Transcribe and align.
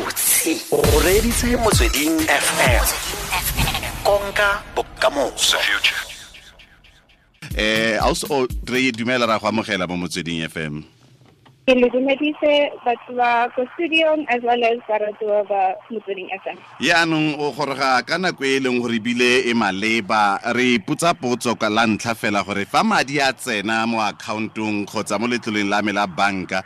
gabotse 0.00 0.56
o 0.72 0.80
reditse 1.04 1.56
motsweding 1.56 2.16
fm 2.24 2.84
konka 4.04 4.62
bokamoso. 4.74 5.58
Eh 7.56 7.98
aus 8.00 8.24
o 8.30 8.46
re 8.66 8.92
dumela 8.92 9.26
ra 9.26 9.38
go 9.38 9.48
amogela 9.48 9.86
mo 9.86 9.96
motsweding 9.96 10.48
fm 10.48 10.80
ke 11.68 11.76
le 11.76 11.88
dumedise 11.92 12.72
batho 12.84 13.12
ba 13.14 13.46
ko 13.52 13.62
studiong 13.76 14.24
as 14.32 14.40
well 14.42 14.64
as 14.64 14.80
baratuwa 14.88 15.44
ba 15.44 15.76
motsweding 15.92 16.32
fm 16.40 16.56
yaanong 16.80 17.36
o 17.36 17.52
goroga 17.52 18.00
ka 18.00 18.16
nako 18.16 18.44
e 18.44 18.56
e 18.56 18.60
leng 18.64 18.80
gore 18.80 18.96
ebile 18.96 19.44
e 19.44 19.52
maleba. 19.52 20.40
Re 20.56 20.80
putsa 20.80 21.12
potso 21.12 21.60
ka 21.60 21.68
la 21.68 21.84
ntlha 21.84 22.16
fela 22.16 22.40
gore 22.40 22.64
fa 22.64 22.80
madi 22.80 23.20
a 23.20 23.32
tsena 23.36 23.84
mo 23.84 24.00
accountong 24.00 24.88
kgotsa 24.88 25.20
mo 25.20 25.28
letloleng 25.28 25.68
la 25.68 25.84
me 25.84 25.92
la 25.92 26.08
banka 26.08 26.64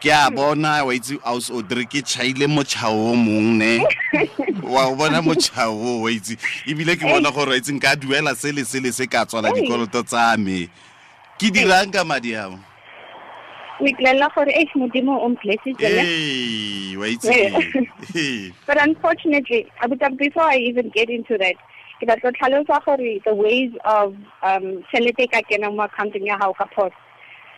ke 0.00 0.10
a 0.14 0.30
bona 0.30 0.84
wa 0.84 0.94
itse 0.94 1.18
aus 1.24 1.50
o 1.50 1.62
dire 1.62 1.84
ke 1.84 2.02
chaile 2.06 2.46
motšhao 2.46 3.12
o 3.12 3.14
mong 3.14 3.58
ne? 3.58 3.78
Wa 4.62 4.94
bona 4.94 5.22
motšhao 5.22 5.74
o 5.74 6.02
wa 6.04 6.10
itse. 6.10 6.38
Ebile 6.66 6.94
ke 6.94 7.02
bona 7.02 7.32
gore 7.32 7.58
itse 7.58 7.74
nka 7.74 7.96
duela 7.96 8.36
se 8.36 8.52
le 8.52 8.64
se 8.64 8.80
le 8.80 8.92
se 8.92 9.06
ka 9.06 9.24
tswala 9.24 9.50
dikoloto 9.50 10.02
tsa 10.06 10.36
me. 10.38 10.68
Ke 11.38 11.50
dirang 11.50 11.90
ka 11.92 12.04
madi 12.04 12.36
ao? 12.36 12.54
O 13.80 13.84
iklelela 13.86 14.30
gore 14.34 14.54
e 14.54 14.66
modimo 14.74 15.18
o 15.18 15.28
mplessitse 15.34 15.82
ne? 15.82 16.04
Ee 16.06 16.96
wa 16.96 17.06
itse. 17.06 17.34
Ee. 18.14 18.52
but 18.66 18.78
unfortunately 18.80 19.66
abuta 19.82 20.16
before 20.16 20.46
i 20.46 20.56
even 20.56 20.90
get 20.94 21.10
into 21.10 21.38
that 21.38 21.58
ke 21.98 22.06
batla 22.06 22.30
tlhalosa 22.38 22.78
gore 22.86 23.18
the 23.26 23.34
ways 23.34 23.74
of 23.84 24.14
um 24.46 24.82
tšhelete 24.86 25.26
ka 25.30 25.42
kena 25.50 25.74
mo 25.74 25.82
accountong 25.82 26.26
ya 26.26 26.38
gago 26.38 26.54
ka 26.54 26.66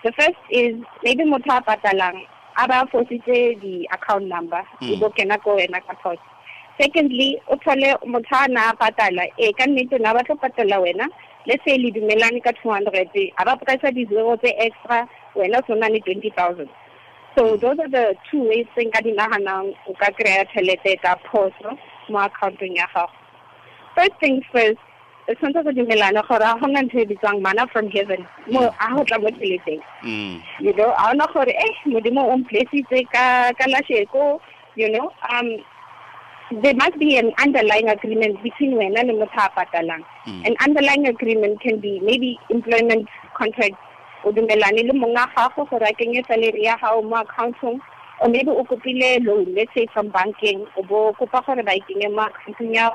the 0.05 0.13
first 0.13 0.41
is 0.51 0.75
maybe 1.03 1.25
motho 1.25 1.57
a 1.57 1.63
patalang 1.63 2.21
a 2.57 2.69
ba 2.69 2.87
fositse 2.93 3.61
di-account 3.61 4.27
number 4.27 4.63
mm. 4.81 4.93
e 4.93 4.97
bo 4.97 5.11
kena 5.11 5.39
ko 5.43 5.57
wena 5.57 5.81
ka 5.87 5.95
post. 6.03 6.21
Secondly 6.81 7.39
o 7.49 7.57
thole 7.57 7.97
motho 8.07 8.37
a 8.45 8.49
na 8.49 8.71
a 8.71 8.77
patala 8.77 9.27
e 9.39 9.53
ka 9.53 9.65
nnete 9.67 10.01
na 10.01 10.15
ba 10.15 10.25
tlo 10.25 10.37
patala 10.37 10.81
wena 10.81 11.07
let's 11.47 11.65
say 11.65 11.79
le 11.79 11.91
dumelane 11.91 12.43
ka 12.43 12.53
two 12.63 12.71
hundred 12.71 13.09
a 13.39 13.45
ba 13.45 13.57
price 13.57 13.95
di-zero 13.95 14.37
tse 14.37 14.53
extra 14.59 15.09
wena 15.37 15.59
o 15.59 15.67
sona 15.67 15.89
le 15.89 16.01
twenty 16.01 16.31
thousand. 16.31 16.69
So 17.37 17.57
mm. 17.57 17.61
those 17.61 17.79
are 17.79 17.89
the 17.89 18.15
two 18.31 18.43
ways 18.49 18.67
tse 18.75 18.89
nka 18.89 19.03
di 19.03 19.13
naganang 19.13 19.75
o 19.89 19.95
ka 19.95 20.11
kry-a 20.17 20.45
tšhelete 20.47 21.01
ka 21.03 21.17
phoso 21.31 21.77
mo 22.09 22.19
accountong 22.19 22.77
ya 22.77 22.87
gago 22.95 23.13
first 23.95 24.17
things 24.21 24.45
first 24.53 24.81
o 25.31 25.35
tshwanetse 25.35 25.63
go 25.63 25.73
dumelana 25.73 26.23
gore 26.29 26.43
a 26.43 26.59
gona 26.59 26.83
ntho 26.83 26.99
e 26.99 27.07
bitswang 27.07 27.41
manna 27.41 27.67
from 27.73 27.89
heaven. 27.91 28.27
Mo 28.51 28.67
a 28.67 28.95
go 28.95 29.05
tla 29.05 29.19
mo 29.19 29.29
tšheleteng 29.31 29.81
Mm. 30.03 30.43
you 30.61 30.73
know 30.75 30.91
a 30.91 31.15
gore 31.33 31.55
eh 31.55 31.75
modimo 31.87 32.27
o 32.33 32.37
mplessitse 32.37 33.07
ka 33.13 33.53
ka 33.53 33.67
lasheko 33.71 34.41
you 34.75 34.89
know 34.91 35.13
um 35.31 35.49
there 36.63 36.75
must 36.75 36.99
be 36.99 37.17
an 37.17 37.31
underlying 37.39 37.89
agreement 37.89 38.43
between 38.43 38.73
wena 38.75 39.07
le 39.07 39.13
motho 39.13 39.39
a 39.39 39.49
patalang. 39.55 40.03
Mm. 40.27 40.47
an 40.47 40.57
underlying 40.67 41.07
agreement 41.07 41.61
can 41.61 41.79
be 41.79 42.01
maybe 42.01 42.37
employment 42.51 43.07
contract. 43.39 43.77
O 44.25 44.33
dumelane 44.33 44.83
le 44.83 44.93
monga 44.93 45.27
gago 45.37 45.69
gore 45.71 45.87
a 45.87 45.95
kenye 45.95 46.27
salary 46.27 46.65
ya 46.65 46.77
gago 46.79 47.03
mo 47.09 47.23
accountong 47.23 47.79
or 48.21 48.29
maybe 48.29 48.51
o 48.51 48.65
kopile 48.65 49.25
loan 49.25 49.55
let's 49.55 49.73
say 49.75 49.87
from 49.95 50.11
bankeng 50.11 50.67
o 50.77 50.83
bo 50.83 51.13
kopa 51.13 51.41
gore 51.47 51.63
ba 51.63 51.73
e 51.77 51.81
kenye 51.87 52.11
mo 52.11 52.27
accountong 52.27 52.75
ya 52.75 52.91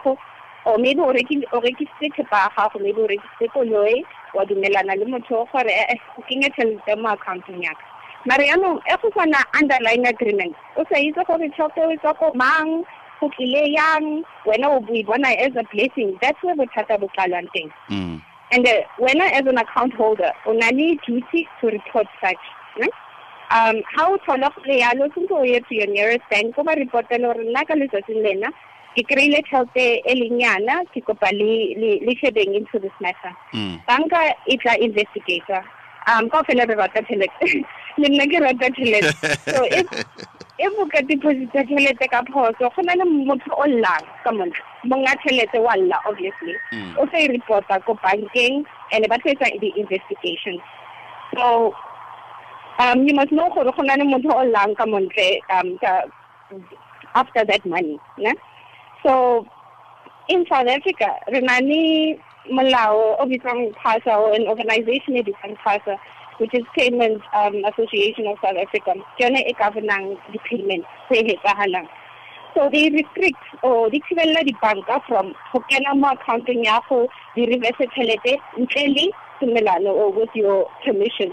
or 0.65 0.77
maybe 0.77 0.99
o 1.01 1.11
rekisitse 1.13 2.09
thepa 2.15 2.37
ya 2.37 2.49
gago 2.57 2.79
maybe 2.79 3.01
o 3.01 3.07
rekisitse 3.07 3.47
koloi 3.53 4.05
wa 4.33 4.45
dumelana 4.45 4.95
le 4.95 5.05
motho 5.05 5.47
gore 5.51 5.71
eh, 5.71 5.85
eh, 5.89 5.99
o 6.17 6.21
kenye 6.21 6.49
tšhelete 6.49 6.95
mo 7.01 7.09
accountong 7.09 7.63
ya 7.63 7.73
ka 7.73 7.85
mare 8.25 8.47
yaanong 8.47 8.79
e 8.89 8.95
go 9.01 9.09
sana 9.15 9.37
underlying 9.59 10.07
agreement 10.07 10.55
o 10.75 10.83
sa 10.89 10.97
itse 10.97 11.21
gore 11.27 11.49
tšhelete 11.49 11.81
o 11.85 11.95
tswa 12.01 12.13
ko 12.17 12.31
mang 12.33 12.83
go 13.21 13.29
tlile 13.37 13.63
yang 13.77 14.23
wena 14.45 14.69
o 14.69 14.81
e 14.93 15.03
bona 15.03 15.29
as 15.37 15.55
a 15.55 15.63
blessing 15.71 16.17
that's 16.21 16.41
where 16.43 16.55
bothata 16.55 16.99
bo 16.99 17.07
tlalwang 17.15 17.47
teng 17.53 17.69
Mm. 17.89 18.21
and 18.51 18.67
uh, 18.67 18.81
wena 18.99 19.25
as 19.31 19.45
an 19.45 19.57
account 19.57 19.93
holder 19.93 20.31
o 20.45 20.53
na 20.53 20.69
le 20.73 20.97
duty 21.07 21.47
to 21.61 21.67
report 21.67 22.07
such 22.21 22.41
ne? 22.79 22.87
um 23.53 23.81
ha 23.93 24.09
o 24.09 24.17
thola 24.25 24.49
gore 24.55 24.79
yalo 24.81 25.09
sentse 25.13 25.31
o 25.31 25.43
ye 25.43 25.59
to 25.69 25.75
your 25.75 25.87
nearest 25.87 26.25
bank 26.29 26.57
o 26.57 26.63
ba 26.63 26.73
reportele 26.73 27.29
gore 27.29 27.45
nna 27.45 27.65
ka 27.67 27.73
letsatsing 27.77 28.21
lena 28.25 28.49
ke 28.95 29.03
kry-ile 29.03 29.41
tšhelete 29.43 29.85
e 30.07 30.13
lenyana 30.19 30.75
ke 30.93 31.01
kopa 31.07 31.31
le 31.35 32.13
shebeng 32.21 32.55
into 32.55 32.79
this 32.79 32.95
matter. 33.01 33.33
Mm. 33.53 33.79
banka 33.87 34.21
e 34.47 34.57
tla 34.57 34.75
investigator 34.79 35.61
um 36.07 36.29
ka 36.29 36.43
fela 36.47 36.67
re 36.69 36.75
rata 36.75 37.01
tšhelete 37.03 37.63
le 38.01 38.07
nna 38.09 38.27
ke 38.33 38.39
rata 38.45 38.69
tšhelete 38.71 39.11
so 39.51 39.65
if 39.79 39.87
if 40.59 40.79
o 40.79 40.85
ka 40.93 41.01
deposita 41.11 41.65
tšhelete 41.67 42.07
ka 42.09 42.23
phoso. 42.31 42.71
Go 42.75 42.81
na 42.87 42.95
le 42.95 43.03
motho 43.03 43.51
o 43.57 43.67
llang 43.67 44.07
ka 44.23 44.31
mona. 44.31 44.63
Monga 44.85 45.15
tšhelete 45.19 45.59
wa 45.67 45.75
lla 45.75 45.99
obviously. 46.07 46.55
Mm. 46.71 46.95
o 46.97 47.05
tla 47.05 47.19
e 47.19 47.27
reporta 47.35 47.83
ko 47.85 47.99
bankeng 48.03 48.63
and 48.91 49.07
ba 49.09 49.19
tla 49.19 49.35
etsa 49.35 49.51
di-investigations 49.59 50.61
so 51.35 51.73
um 52.79 53.07
you 53.07 53.13
must 53.13 53.31
know 53.31 53.49
gore 53.51 53.71
go 53.75 53.83
na 53.83 53.95
le 53.99 54.07
motho 54.07 54.31
o 54.31 54.43
llang 54.55 54.75
ka 54.75 54.85
montle 54.85 55.29
um 55.51 55.75
after 57.15 57.43
that 57.45 57.65
money 57.65 57.99
ne 58.17 58.31
so 59.05 59.45
in 60.29 60.45
South 60.49 60.67
Africa 60.67 61.13
Renani 61.29 61.45
na 61.45 61.59
le 61.61 62.19
molao 62.51 63.15
o 63.19 63.25
bitswang 63.25 63.73
PASA 63.75 64.15
or 64.15 64.33
an 64.33 64.47
organization 64.47 65.13
bitswang 65.21 65.55
PASA 65.63 65.97
which 66.39 66.53
is 66.53 66.63
Payment 66.77 67.21
um, 67.33 67.63
Association 67.65 68.27
of 68.27 68.37
South 68.41 68.57
Africa 68.57 68.93
yone 69.19 69.37
e 69.37 69.53
governang 69.53 70.17
di-payment 70.33 70.85
so 72.55 72.69
they 72.71 72.89
restrict 72.89 73.43
or 73.63 73.89
di 73.89 74.01
thibella 74.07 74.41
dibanka 74.47 75.01
from 75.07 75.35
go 75.51 75.59
kena 75.69 75.93
mo 75.93 76.07
accountong 76.15 76.63
ya 76.63 76.79
go 76.89 77.07
di 77.35 77.45
reverse 77.45 77.83
tšhelete 77.91 78.39
ntle 78.57 78.83
le 78.95 79.11
tumelano 79.39 79.91
or 79.91 80.11
with 80.11 80.29
your 80.33 80.65
permission. 80.85 81.31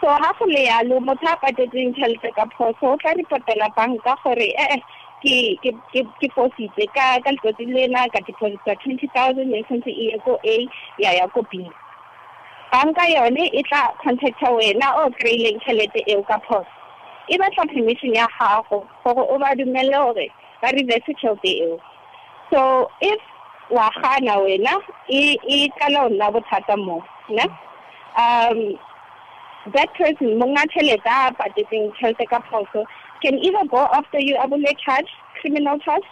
So 0.00 0.06
ha 0.06 0.32
go 0.38 0.44
le 0.46 0.66
yalo 0.70 1.00
motho 1.02 1.26
a 1.26 1.36
patetseng 1.42 1.94
tšhelete 1.98 2.30
ka 2.36 2.46
phoso 2.56 2.94
o 2.94 2.96
tla 3.02 3.14
reportela 3.18 3.68
banka 3.74 4.14
gore 4.22 4.54
eh 4.56 4.78
ke 5.24 5.36
ke 5.62 5.70
ke 5.92 6.00
ke 6.20 6.28
fositse 6.36 6.84
ka 6.94 7.06
ka 7.24 7.32
letsatsi 7.32 7.64
lena 7.72 8.04
ka 8.12 8.20
deposita 8.28 8.76
twenty 8.84 9.08
thousand 9.16 9.48
e 9.54 9.62
tshwanetse 9.64 9.90
e 9.90 10.04
ye 10.12 10.18
ko 10.24 10.38
a 10.44 10.56
ya 11.00 11.10
ya 11.18 11.26
ko 11.34 11.42
b. 11.50 11.64
Banka 12.72 13.04
yone 13.08 13.44
e 13.52 13.62
tla 13.68 13.82
contacta 14.04 14.50
wena 14.52 14.88
o 15.00 15.10
kry-ileng 15.18 15.60
tšhelete 15.64 16.04
eo 16.12 16.22
ka 16.28 16.38
phoso 16.46 16.66
e 17.28 17.38
batla 17.38 17.64
permission 17.72 18.14
ya 18.14 18.26
gago 18.38 18.84
gore 19.04 19.22
o 19.32 19.38
ba 19.38 19.54
dumelele 19.56 19.96
gore 20.04 20.28
ba 20.62 20.68
reverse 20.76 21.14
tšhelete 21.16 21.52
eo. 21.64 21.78
So 22.52 22.90
if 23.00 23.20
wa 23.70 23.88
gana 24.02 24.36
wena 24.44 24.76
e 25.08 25.38
e 25.48 25.68
kala 25.80 26.04
o 26.04 26.08
nna 26.08 26.32
bothata 26.34 26.76
mo 26.76 27.00
ne? 27.30 27.46
Um 28.18 28.76
that 29.72 29.88
person 29.94 30.36
monga 30.38 30.66
tšhelete 30.68 31.08
a 31.08 31.32
patetseng 31.32 31.88
tšhelete 31.96 32.28
ka 32.28 32.40
phoso 32.50 32.84
can 33.24 33.38
either 33.38 33.64
go 33.70 33.82
after 33.98 34.20
you 34.20 34.36
a 34.36 34.46
bole 34.48 34.74
charge 34.84 35.10
criminal 35.40 35.78
charge 35.78 36.08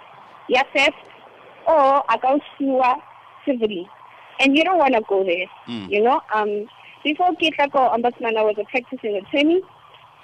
ya 0.49 0.63
theft 0.75 0.97
or 1.67 2.03
ka 2.23 2.39
o 2.61 2.95
civilly. 3.45 3.89
And 4.41 4.57
you 4.57 4.65
don't 4.65 4.79
want 4.79 4.95
to 4.95 5.03
go 5.09 5.23
there 5.25 5.47
Mm. 5.69 5.91
you 5.91 6.03
know? 6.03 6.21
Um 6.35 6.67
before 7.05 7.33
ke 7.43 7.51
tla 7.57 7.69
ko 7.75 7.85
ombudsman 7.95 8.37
i 8.39 8.43
was 8.49 8.57
a 8.59 8.65
practicing 8.73 9.17
attorney 9.21 9.61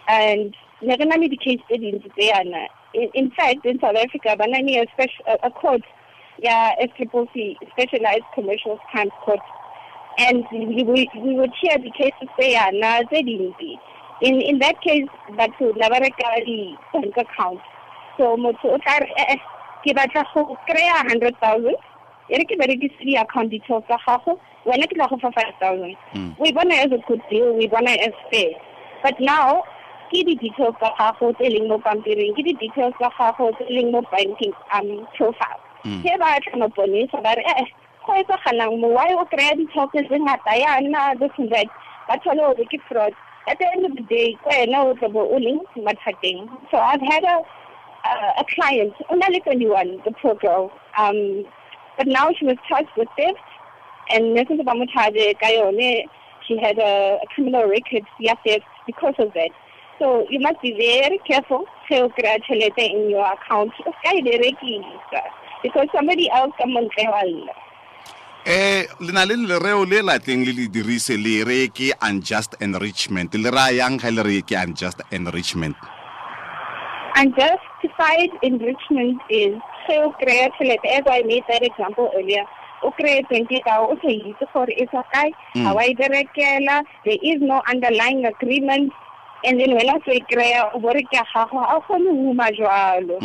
and 0.09 0.55
ne 0.81 0.97
re 1.01 1.05
na 1.05 1.17
le 1.23 1.29
di-case 1.29 1.63
tse 1.69 1.79
dintsi 1.85 2.11
tse 2.15 2.29
yana 2.31 2.67
in, 2.95 3.11
in 3.15 3.31
fact 3.39 3.67
in 3.67 3.81
south 3.81 3.97
africa 4.03 4.37
ba 4.39 4.47
na 4.47 4.59
le 4.69 4.79
a, 4.83 4.87
special, 4.95 5.25
a, 5.27 5.49
a 5.49 5.51
court 5.51 5.83
ya 6.47 6.57
SCCC 6.89 7.57
specialized 7.73 8.29
commercial 8.35 8.79
crimes 8.91 9.17
court. 9.25 9.41
And 10.19 10.45
we 10.53 10.83
would 10.83 11.09
we 11.27 11.35
would 11.39 11.53
hear 11.61 11.77
the 11.79 11.91
cases 11.91 12.29
they 12.39 12.55
didn't 13.11 13.27
dintsi 13.29 13.79
in 14.21 14.41
in 14.43 14.59
that 14.59 14.81
case 14.83 15.07
batho 15.39 15.75
na 15.77 15.89
ba 15.89 16.01
reka 16.01 16.29
di-bank 16.45 17.17
account. 17.17 17.61
So 18.17 18.37
motho 18.37 18.75
o 18.75 18.79
tla 18.79 18.99
re 19.01 19.41
ke 19.85 19.95
batla 19.95 20.25
go 20.35 20.57
kry-a 20.67 21.07
hundred 21.09 21.37
thousand 21.41 21.77
e 22.29 22.35
re 22.39 22.45
ke 22.45 22.59
berekise 22.59 22.99
di-account 23.05 23.51
details 23.51 23.85
tsa 23.87 23.97
gago 24.07 24.39
wena 24.67 24.89
ke 24.91 24.95
tla 24.99 25.07
go 25.09 25.17
fa 25.23 25.31
five 25.37 25.55
thousand 25.61 25.95
Mm. 26.15 26.35
we 26.39 26.53
bona 26.53 26.75
as 26.75 26.91
a 26.93 26.99
good 27.07 27.23
deal 27.31 27.53
we 27.55 27.67
bona 27.69 27.91
as 28.07 28.13
fair 28.31 28.51
but 29.03 29.15
now 29.21 29.63
ke 30.11 30.25
di-details 30.27 30.75
tsa 30.83 30.91
gago 30.99 31.31
tse 31.39 31.47
leng 31.55 31.69
mo 31.71 31.79
pampiring 31.79 32.35
ke 32.35 32.43
di-details 32.49 32.95
tsa 32.99 33.09
gago 33.19 33.53
tse 33.55 33.71
leng 33.71 33.93
mo 33.95 34.03
banking 34.11 34.53
um 34.75 35.07
profile 35.17 35.63
ke 36.03 36.11
ba 36.19 36.35
tla 36.43 36.59
maponesa 36.67 37.23
ba 37.23 37.39
re 37.39 37.45
eh 37.55 37.69
go 38.05 38.13
etsagalang 38.19 38.77
mo 38.83 38.89
why 38.99 39.09
o 39.15 39.25
kry-a 39.31 39.55
ditšhelete 39.63 40.05
tse 40.11 40.19
ngata 40.27 40.53
yana 40.65 41.07
this 41.23 41.31
and 41.39 41.53
that 41.55 41.71
ba 42.11 42.19
thole 42.27 42.43
gore 42.51 42.67
ke 42.75 42.83
fraud 42.91 43.15
at 43.51 43.59
the 43.59 43.69
end 43.75 43.87
of 43.87 43.95
the 43.97 44.05
day 44.15 44.37
wena 44.47 44.83
o 44.89 44.95
tlabe 45.01 45.21
o 45.21 45.39
leng 45.47 45.61
mathateng 45.89 46.41
so 46.71 46.79
i've 46.79 47.07
had 47.13 47.25
a 47.25 47.37
uh, 48.11 48.33
a 48.43 48.45
client 48.55 48.95
o 49.11 49.15
na 49.23 49.29
le 49.35 49.41
twenty 49.47 49.69
one 49.79 49.93
the 50.05 50.13
poor 50.23 50.35
girl 50.47 50.71
um 51.05 51.21
but 51.99 52.07
now 52.07 52.27
she 52.39 52.45
was 52.51 52.59
charged 52.69 52.95
with 52.97 53.09
theft 53.21 53.49
and 54.11 54.35
ne 54.35 54.45
sentse 54.51 54.65
ba 54.71 54.75
mo 54.81 54.87
charge 54.97 55.25
ka 55.45 55.55
yone 55.59 55.91
she 56.47 56.59
had 56.67 56.79
a, 56.91 56.93
a 57.25 57.27
criminal 57.35 57.65
record 57.77 58.05
ya 58.29 58.35
theft 58.45 58.69
because 58.91 59.19
of 59.27 59.33
that 59.41 59.65
So 59.99 60.27
you 60.31 60.39
must 60.39 60.63
be 60.63 60.73
very 60.79 61.19
careful 61.27 61.65
to 61.91 62.09
tšhelete 62.09 62.79
in 62.79 63.11
your 63.11 63.27
account. 63.27 63.73
Because 65.63 65.89
somebody 65.93 66.31
else 66.31 66.53
wa 66.61 67.23
lla. 67.25 67.68
Eh 68.49 68.89
le 69.01 69.13
na 69.13 69.27
le 69.29 69.37
lereo 69.37 69.85
le 69.85 70.01
latleng 70.01 70.43
le 70.47 70.53
le 70.57 70.69
dirise 70.73 71.17
le 71.21 71.45
re 71.45 71.69
ke 71.69 71.93
unjust 72.01 72.57
enrichment. 72.61 73.35
Le 73.35 73.51
ra 73.51 73.69
yang 73.71 73.99
ga 74.01 74.09
le 74.11 74.23
re 74.25 74.41
ke 74.41 74.57
unjust 74.57 75.03
enrichment? 75.13 75.77
Unjustified 77.15 78.33
enrichment 78.41 79.21
is 79.29 79.53
so 79.87 80.15
tšhelete 80.17 80.89
as 80.97 81.05
I 81.05 81.23
made 81.29 81.45
that 81.49 81.63
example 81.63 82.09
earlier. 82.17 82.45
O 82.83 82.91
kry 82.91 83.21
20 83.29 83.61
ka 83.69 83.85
o 83.85 83.93
sa 84.01 84.09
itse 84.09 84.47
gore 84.55 84.73
e 84.73 84.89
sa 84.93 85.03
kae, 85.13 85.29
ga 85.53 85.75
wa 85.75 85.83
e 85.85 85.93
berekela, 85.95 86.81
there 87.05 87.21
is 87.21 87.43
no 87.43 87.61
underlying 87.69 88.25
agreement. 88.25 88.93
And 89.45 89.61
then 89.61 89.77
wena 89.77 90.01
so 90.07 90.13
e 90.13 90.25
kry-a 90.25 90.73
o 90.73 90.81
bore 90.81 91.05
ke 91.05 91.21
a 91.21 91.25
gago 91.37 91.61
a 91.61 91.77
o 91.77 91.81
kgone 91.85 92.17
go 92.17 92.31
uma 92.33 92.49
jalo. 92.57 93.21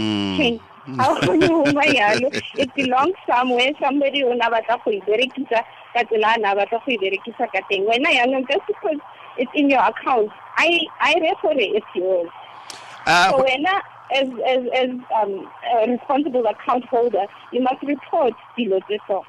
Mm. 0.88 1.00
Okay. 1.00 1.04
a 1.04 1.10
o 1.10 1.64
kgone 1.64 2.22
go 2.22 2.30
it 2.60 2.70
belongs 2.76 3.16
somewhere 3.26 3.72
somebody 3.80 4.24
o 4.24 4.34
na 4.34 4.50
batla 4.50 4.78
go 4.84 4.92
e 4.92 5.00
berekisa 5.08 5.64
ka 5.94 6.04
tsela 6.04 6.36
a 6.36 6.40
na 6.40 6.56
batla 6.56 6.80
go 6.86 6.92
e 6.92 6.98
berekisa 6.98 7.48
ka 7.52 7.62
teng 7.72 7.88
wena 7.88 8.12
yaanong 8.12 8.44
just 8.52 8.68
because 8.68 9.00
it's 9.38 9.52
in 9.56 9.70
your 9.70 9.80
account 9.80 10.30
i 10.58 10.82
i 11.00 11.14
re 11.24 11.34
gore 11.42 11.56
it's 11.58 11.96
yours 11.96 12.30
Ah, 13.06 13.32
so 13.32 13.44
wena 13.44 13.80
as 14.12 14.28
as 14.48 14.64
as 14.82 14.90
um 15.22 15.48
a 15.72 15.88
responsible 15.88 16.46
account 16.48 16.86
holder 16.86 17.26
you 17.52 17.62
must 17.62 17.82
report 17.84 18.34
dilo 18.58 18.80
tse 18.88 19.00
so 19.08 19.26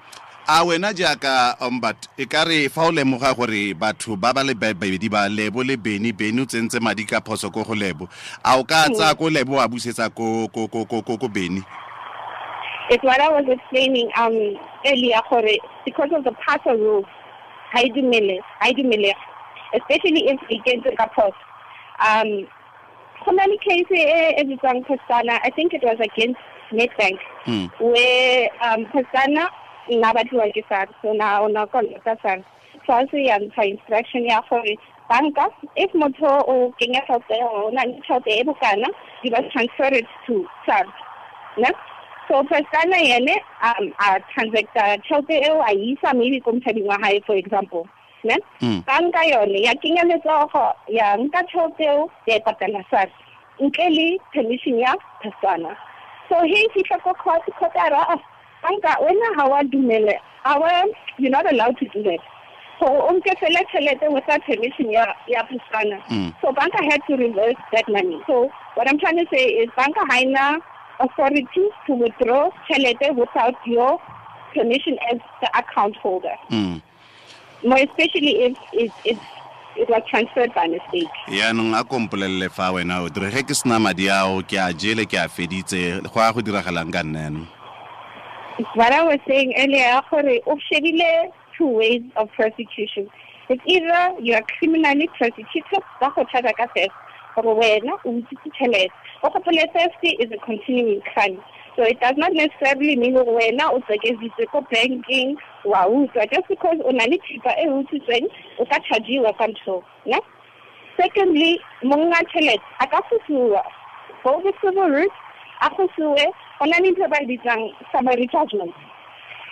a 0.47 0.65
wena 0.65 0.93
jaaka 0.93 1.57
ombat 1.61 1.97
e 2.19 2.27
ka 2.27 2.45
re 2.45 2.69
fa 2.69 2.83
o 2.87 2.91
lemoga 2.93 3.35
gore 3.35 3.75
batho 3.75 4.17
ba 4.17 4.33
ba 4.35 4.43
le 4.45 4.55
ba- 4.55 4.75
babedi 4.75 5.09
ba 5.11 5.29
lebo 5.29 5.63
le 5.65 5.77
beni 5.77 6.13
beny 6.13 6.41
o 6.41 6.45
tsentse 6.45 6.81
madi 6.81 7.05
ka 7.05 7.21
phoso 7.21 7.51
ko 7.51 7.65
go 7.65 7.75
lebo. 7.75 8.09
A 8.45 8.59
o 8.59 8.65
ka 8.65 8.89
tsaya 8.93 9.15
ko 9.17 9.29
lebo 9.31 9.57
wa 9.57 9.67
busetsa 9.69 10.11
ko 10.15 10.49
ko 10.53 10.69
ko 10.69 10.85
ko 10.85 11.03
ko 11.03 11.17
ko 11.17 11.29
beni 11.29 11.63
it's 12.91 13.03
what 13.03 13.19
i 13.19 13.29
was 13.33 13.49
explaining 13.49 14.11
um 14.21 14.37
earlier 14.85 15.21
gore 15.31 15.57
because 15.87 16.11
of 16.13 16.23
the 16.25 16.33
parcel 16.45 16.77
rules 16.77 17.07
ha 17.73 17.81
e 17.81 17.89
dumele 17.89 18.37
ha 18.61 18.69
e 18.69 19.15
especially 19.73 20.29
if 20.29 20.39
e 20.51 20.61
kentse 20.61 20.95
ka 20.97 21.09
phoso. 21.17 21.33
Um 22.05 22.45
go 23.25 23.33
na 23.33 23.45
le 23.49 23.57
case 23.65 23.97
e 23.97 24.35
e 24.37 24.45
bitswang 24.45 24.85
Pastana 24.85 25.41
i 25.43 25.49
think 25.57 25.73
it 25.73 25.83
was 25.83 25.97
against 26.01 26.39
Nedbank 26.73 27.17
Mm. 27.47 27.71
where 27.81 28.49
um 28.63 28.85
Pastana 28.93 29.49
nna 29.91 30.15
batliwa 30.15 30.49
ke 30.55 30.65
SARS 30.69 30.91
so 31.03 31.13
na 31.13 31.41
ona 31.41 31.67
kolota 31.67 32.17
SARS. 32.23 32.45
SARS 32.87 33.09
ya 33.13 33.39
ntsha 33.39 33.65
instruction 33.65 34.25
ya 34.25 34.41
gore 34.51 34.79
banka 35.09 35.49
if 35.77 35.93
motho 35.95 36.45
o 36.49 36.73
kenya 36.79 37.01
tšhelete 37.01 37.37
o 37.45 37.71
na 37.71 37.83
le 37.85 38.01
tšhelete 38.01 38.31
e 38.41 38.45
bokana 38.45 38.89
you 39.23 39.31
must 39.31 39.51
transfer 39.53 39.93
it 39.95 40.07
to 40.27 40.47
SARS 40.67 40.89
ne? 41.59 41.69
So 42.29 42.43
Pastana 42.43 42.97
yene 42.97 43.37
um 43.63 43.93
a 44.01 44.21
transacta 44.33 44.99
tšhelete 45.05 45.45
eo 45.47 45.61
a 45.61 45.73
isa 45.73 46.15
maybe 46.15 46.41
ko 46.41 46.53
motšhabing 46.53 46.87
wa 46.87 46.99
hae 47.03 47.21
for 47.27 47.37
example 47.37 47.87
ne? 48.25 48.37
Mm. 48.61 48.85
banka 48.87 49.25
yone 49.29 49.63
ya 49.63 49.75
kenya 49.75 50.03
letsogo 50.05 50.73
ya 50.89 51.17
nka 51.17 51.43
tšhelete 51.45 51.85
eo 51.85 52.11
ya 52.27 52.37
e 52.37 52.41
patala 52.41 52.85
SARS 52.91 53.13
ntle 53.61 53.89
le 53.91 54.19
permission 54.33 54.79
ya 54.79 54.95
Pastana 55.23 55.77
so 56.29 56.41
he 56.43 56.69
fihla 56.75 56.99
ko 57.03 57.13
court 57.15 57.43
court 57.59 57.77
a 57.77 57.91
ra 57.91 58.05
"Ah, 58.09 58.21
banka 58.65 58.97
wena 59.05 59.29
ha 59.37 59.45
wa 59.53 59.61
dumele 59.63 60.17
ha 60.45 60.57
wa 60.59 60.71
you're 61.19 61.31
not 61.37 61.45
allowed 61.53 61.77
to 61.79 61.85
do 61.95 62.03
that 62.09 62.21
so 62.81 62.87
o 62.91 63.13
nke 63.15 63.31
fela 63.41 63.61
tšhelete 63.71 64.09
without 64.17 64.43
permission 64.49 64.91
ya 64.91 65.05
ya 65.29 65.45
Pastana 65.51 65.99
Mm. 66.11 66.33
so 66.43 66.53
banka 66.53 66.81
had 66.91 67.01
to 67.07 67.17
reverse 67.17 67.61
that 67.73 67.87
money 67.89 68.19
so 68.27 68.49
what 68.77 68.89
i'm 68.91 68.99
trying 68.99 69.19
to 69.23 69.27
say 69.35 69.45
is 69.63 69.69
banka 69.77 70.01
ha 70.11 70.17
ina 70.21 70.47
authority 71.01 71.65
to 71.87 71.93
withdraw 71.95 72.51
tšhelete 72.67 73.11
without 73.21 73.55
your 73.67 73.99
permission 74.55 74.99
as 75.13 75.19
the 75.43 75.49
account 75.59 75.97
holder 76.03 76.35
Mm. 76.51 76.81
more 77.65 77.79
especially 77.85 78.35
if 78.47 78.55
it, 78.73 78.93
it, 79.05 79.19
it 79.77 79.89
was 79.91 80.03
transferred 80.11 80.53
by 80.55 80.67
mistake. 80.69 81.11
yaanong 81.29 81.75
a 81.79 81.85
kompolelele 81.85 82.51
fa 82.51 82.71
wena 82.73 83.01
o 83.03 83.09
dire 83.09 83.31
ge 83.31 83.43
ke 83.43 83.55
sena 83.61 83.79
madi 83.81 84.11
ao 84.11 84.43
ke 84.43 84.59
a 84.59 84.73
jele 84.73 85.07
ke 85.07 85.19
a 85.19 85.29
feditse 85.29 85.81
go 86.13 86.21
a 86.21 86.33
go 86.33 86.41
diragalang 86.43 86.93
ka 86.93 87.03
nneno 87.03 87.47
What 88.55 88.93
I 88.93 89.03
was 89.03 89.19
saying 89.27 89.53
earlier, 89.59 90.01
gore 90.09 90.23
two 91.59 91.67
ways 91.67 92.03
of 92.15 92.29
prosecution. 92.37 93.11
It's 93.49 93.61
either 93.67 94.15
you 94.23 94.35
are 94.35 94.47
criminally 94.59 95.11
prosecuted, 95.19 95.83
ba 95.99 96.13
go 96.15 96.23
thata 96.33 96.55
ka 96.55 96.71
theft, 96.71 96.95
gore 97.35 97.59
wena 97.59 97.99
o 98.05 98.13
utswitse 98.15 98.91
is 100.23 100.31
a 100.31 100.39
continuing 100.47 101.01
crime. 101.13 101.43
So 101.75 101.83
it 101.83 101.99
does 101.99 102.15
not 102.17 102.33
necessarily 102.33 102.95
mean 102.95 103.15
gore 103.15 103.27
wena 103.27 103.75
o 103.75 103.83
tsekeditse 103.91 104.47
ko 104.53 104.65
banking 104.71 105.37
wa 105.65 105.91
utswa 105.91 106.31
just 106.31 106.47
because 106.47 106.79
o 106.85 106.91
na 106.91 107.11
le 107.11 107.19
thipa 107.27 107.59
e 107.59 107.67
utswitsweng 107.67 108.31
o 108.61 108.65
ka 108.67 108.79
chargiwa 108.87 109.37
ka 109.37 109.51
ntho 109.51 109.83
ne 110.07 110.21
secondly 110.97 111.59
monga 111.83 112.23
tšhelete 112.31 112.63
a 112.79 112.87
ka 112.87 113.03
go 114.23 114.41
the 114.47 114.53
civil 114.63 114.91
route 114.91 115.19
a 115.61 115.71
go 115.77 115.89
go 116.59 116.67
na 116.67 116.79
le 116.79 116.91
ntho 116.91 117.09
ba 117.11 117.19
e 117.23 117.27
bitsang 117.27 117.65
summary 117.93 118.27
judgment 118.33 118.73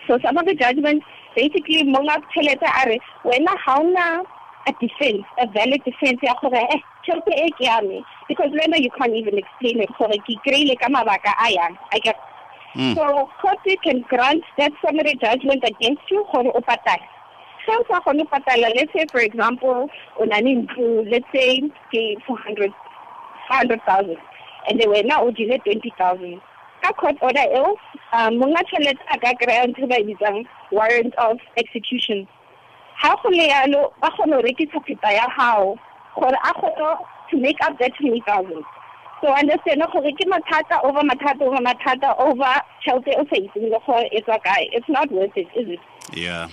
so 0.06 0.18
summary 0.24 0.54
judgment 0.54 1.02
basically 1.36 1.82
monga 1.84 2.16
tšhelete 2.30 2.68
a 2.68 2.88
re 2.88 2.98
wena 3.24 3.54
ga 3.64 3.78
ona 3.80 4.06
a 4.66 4.72
defense 4.80 5.24
a 5.38 5.46
valid 5.54 5.82
defense 5.84 6.20
ya 6.22 6.34
gore 6.40 6.58
eh 6.74 6.80
tšhelete 7.04 7.32
e 7.46 7.50
ke 7.58 7.64
ya 7.66 7.80
me? 7.80 8.04
Because 8.28 8.50
wena 8.50 8.78
you 8.78 8.90
can't 8.98 9.14
even 9.14 9.38
explain 9.38 9.80
it 9.82 9.90
gore 9.98 10.18
ke 10.26 10.36
kry-ile 10.46 10.76
ka 10.78 10.88
mabaka 10.88 11.34
a 11.46 11.50
yang. 11.52 11.78
I 11.92 11.98
get 11.98 12.16
Mm. 12.74 12.94
so 12.96 13.28
court 13.42 13.58
can 13.84 14.00
grant 14.08 14.42
that 14.56 14.72
summary 14.82 15.12
judgment 15.20 15.62
against 15.62 16.00
you 16.10 16.24
gore 16.32 16.48
o 16.56 16.60
patale. 16.60 17.04
Ge 17.66 17.68
o 17.68 17.84
sa 17.88 18.00
kgone 18.00 18.24
go 18.24 18.30
patala 18.32 18.70
let's 18.74 18.90
say 18.94 19.04
for 19.12 19.20
example 19.20 19.90
o 20.18 20.24
na 20.24 20.38
le 20.38 20.54
ntlo 20.62 21.04
let's 21.10 21.26
say 21.34 21.60
ke 21.92 22.16
four 22.26 22.38
hundred 22.38 22.72
five 23.46 23.68
hundred 23.68 23.82
thousand 23.84 24.16
and 24.70 24.80
then 24.80 24.88
wena 24.88 25.20
o 25.20 25.30
twenty 25.30 25.92
thousand 25.98 26.40
ka 26.82 26.92
court 26.92 27.16
order 27.22 27.46
eo 27.54 27.76
um 28.12 28.38
monga 28.38 28.62
tšhelete 28.64 29.00
a 29.10 29.18
ka 29.18 29.32
kry-a 29.40 29.86
ba 29.86 29.96
e 30.00 30.04
bitsang 30.04 30.44
warrant 30.70 31.14
of 31.16 31.38
execution. 31.56 32.26
Ha 32.96 33.16
go 33.22 33.28
le 33.30 33.48
yalo 33.48 33.92
ba 34.00 34.10
kgone 34.10 34.36
go 34.36 34.42
rekisa 34.42 34.78
pheta 34.86 35.12
ya 35.12 35.26
gago 35.38 35.78
gore 36.14 36.38
a 36.44 36.52
kgone 36.54 36.98
to 37.30 37.36
make 37.38 37.60
up 37.62 37.78
that 37.78 37.92
twenty 37.96 38.22
thousand. 38.26 38.64
So 39.22 39.32
understand 39.32 39.82
gore 39.92 40.12
ke 40.12 40.26
mathata 40.26 40.82
over 40.84 41.02
mathata 41.06 41.42
over 41.42 41.62
mathata 41.62 42.18
over 42.18 42.54
tšhelete 42.82 43.14
o 43.18 43.24
sa 43.30 43.36
itseng 43.38 43.70
le 43.70 43.78
gore 43.86 44.08
e 44.10 44.20
tswa 44.20 44.38
kae. 44.42 44.68
It's 44.72 44.88
not 44.88 45.10
worth 45.10 45.36
it 45.36 45.48
is 45.54 45.68
it? 45.78 45.80
Ya 46.18 46.48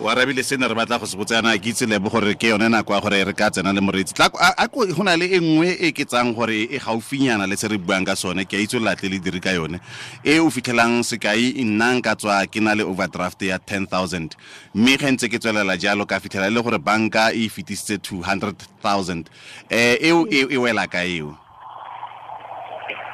wa 0.00 0.14
rabile 0.14 0.42
se 0.42 0.56
ne 0.56 0.66
re 0.66 0.74
batla 0.74 0.98
go 0.98 1.06
se 1.06 1.16
botsana 1.16 1.52
ke 1.60 1.70
itse 1.70 1.86
lebo 1.86 2.08
gore 2.08 2.34
ke 2.34 2.48
yone 2.48 2.68
nako 2.68 2.94
ya 2.94 3.00
gore 3.00 3.24
re 3.24 3.32
ka 3.34 3.50
tsena 3.50 3.72
le 3.72 3.80
moreetsi. 3.80 4.14
Tla- 4.14 4.30
go 4.32 5.02
na 5.02 5.14
le 5.16 5.26
e 5.26 5.38
nngwe 5.38 5.76
e 5.78 5.92
ke 5.92 6.04
tsang 6.08 6.32
gore 6.34 6.64
e 6.72 6.78
gaufinyana 6.78 7.46
le 7.46 7.56
se 7.56 7.68
re 7.68 7.76
buang 7.76 8.06
ka 8.06 8.14
sone 8.14 8.46
ke 8.46 8.54
a 8.56 8.64
itse 8.64 8.80
latle 8.80 9.10
le 9.10 9.18
dire 9.18 9.40
ka 9.40 9.50
yone. 9.50 9.78
E 10.24 10.38
o 10.38 10.48
fitlhelang 10.48 11.04
sekai 11.04 11.52
nna 11.64 12.00
nka 12.00 12.16
tswa 12.16 12.46
ke 12.48 12.60
na 12.60 12.72
le 12.74 12.82
overdraft 12.82 13.42
ya 13.42 13.58
10000 13.58 14.32
mme 14.74 14.96
ge 14.96 15.10
ntse 15.12 15.28
ke 15.28 15.36
tswelela 15.38 15.76
jalo 15.76 16.06
ka 16.06 16.18
fitlhela 16.18 16.48
e 16.48 16.50
le 16.50 16.62
gore 16.62 16.78
banka 16.78 17.32
e 17.36 17.48
fetisitse 17.48 18.00
200000 18.00 19.28
eh 19.68 19.98
eo 20.00 20.24
e 20.32 20.48
e 20.48 20.56
wela 20.56 20.88
ka 20.88 21.04
eo. 21.04 21.36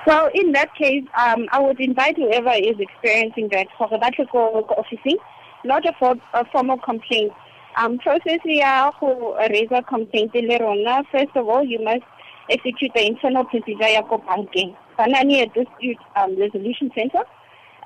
Well, 0.06 0.30
in 0.34 0.52
that 0.52 0.72
case, 0.78 1.02
um, 1.18 1.48
I 1.50 1.58
would 1.58 1.80
invite 1.80 2.14
whoever 2.16 2.52
is 2.54 2.78
experiencing 2.78 3.48
that 3.50 3.66
for 3.76 3.90
that 3.90 4.14
officing, 4.30 5.18
not 5.66 5.84
a, 5.86 5.92
for, 5.98 6.14
a 6.34 6.44
formal 6.46 6.78
complaint. 6.78 7.32
Um, 7.76 7.98
process 7.98 8.40
ya 8.44 8.90
go 8.98 9.36
raise 9.50 9.68
a 9.70 9.82
complaint 9.82 10.34
le 10.34 10.58
rona. 10.58 11.02
First 11.12 11.36
of 11.36 11.48
all, 11.48 11.62
you 11.64 11.82
must 11.84 12.04
execute 12.50 12.92
the 12.94 13.06
internal 13.06 13.44
procedure 13.44 13.88
ya 13.88 14.02
go 14.02 14.18
banking. 14.18 14.74
Banani 14.98 15.42
a 15.42 15.46
dispute 15.46 15.98
um, 16.16 16.38
resolution 16.38 16.90
center. 16.94 17.24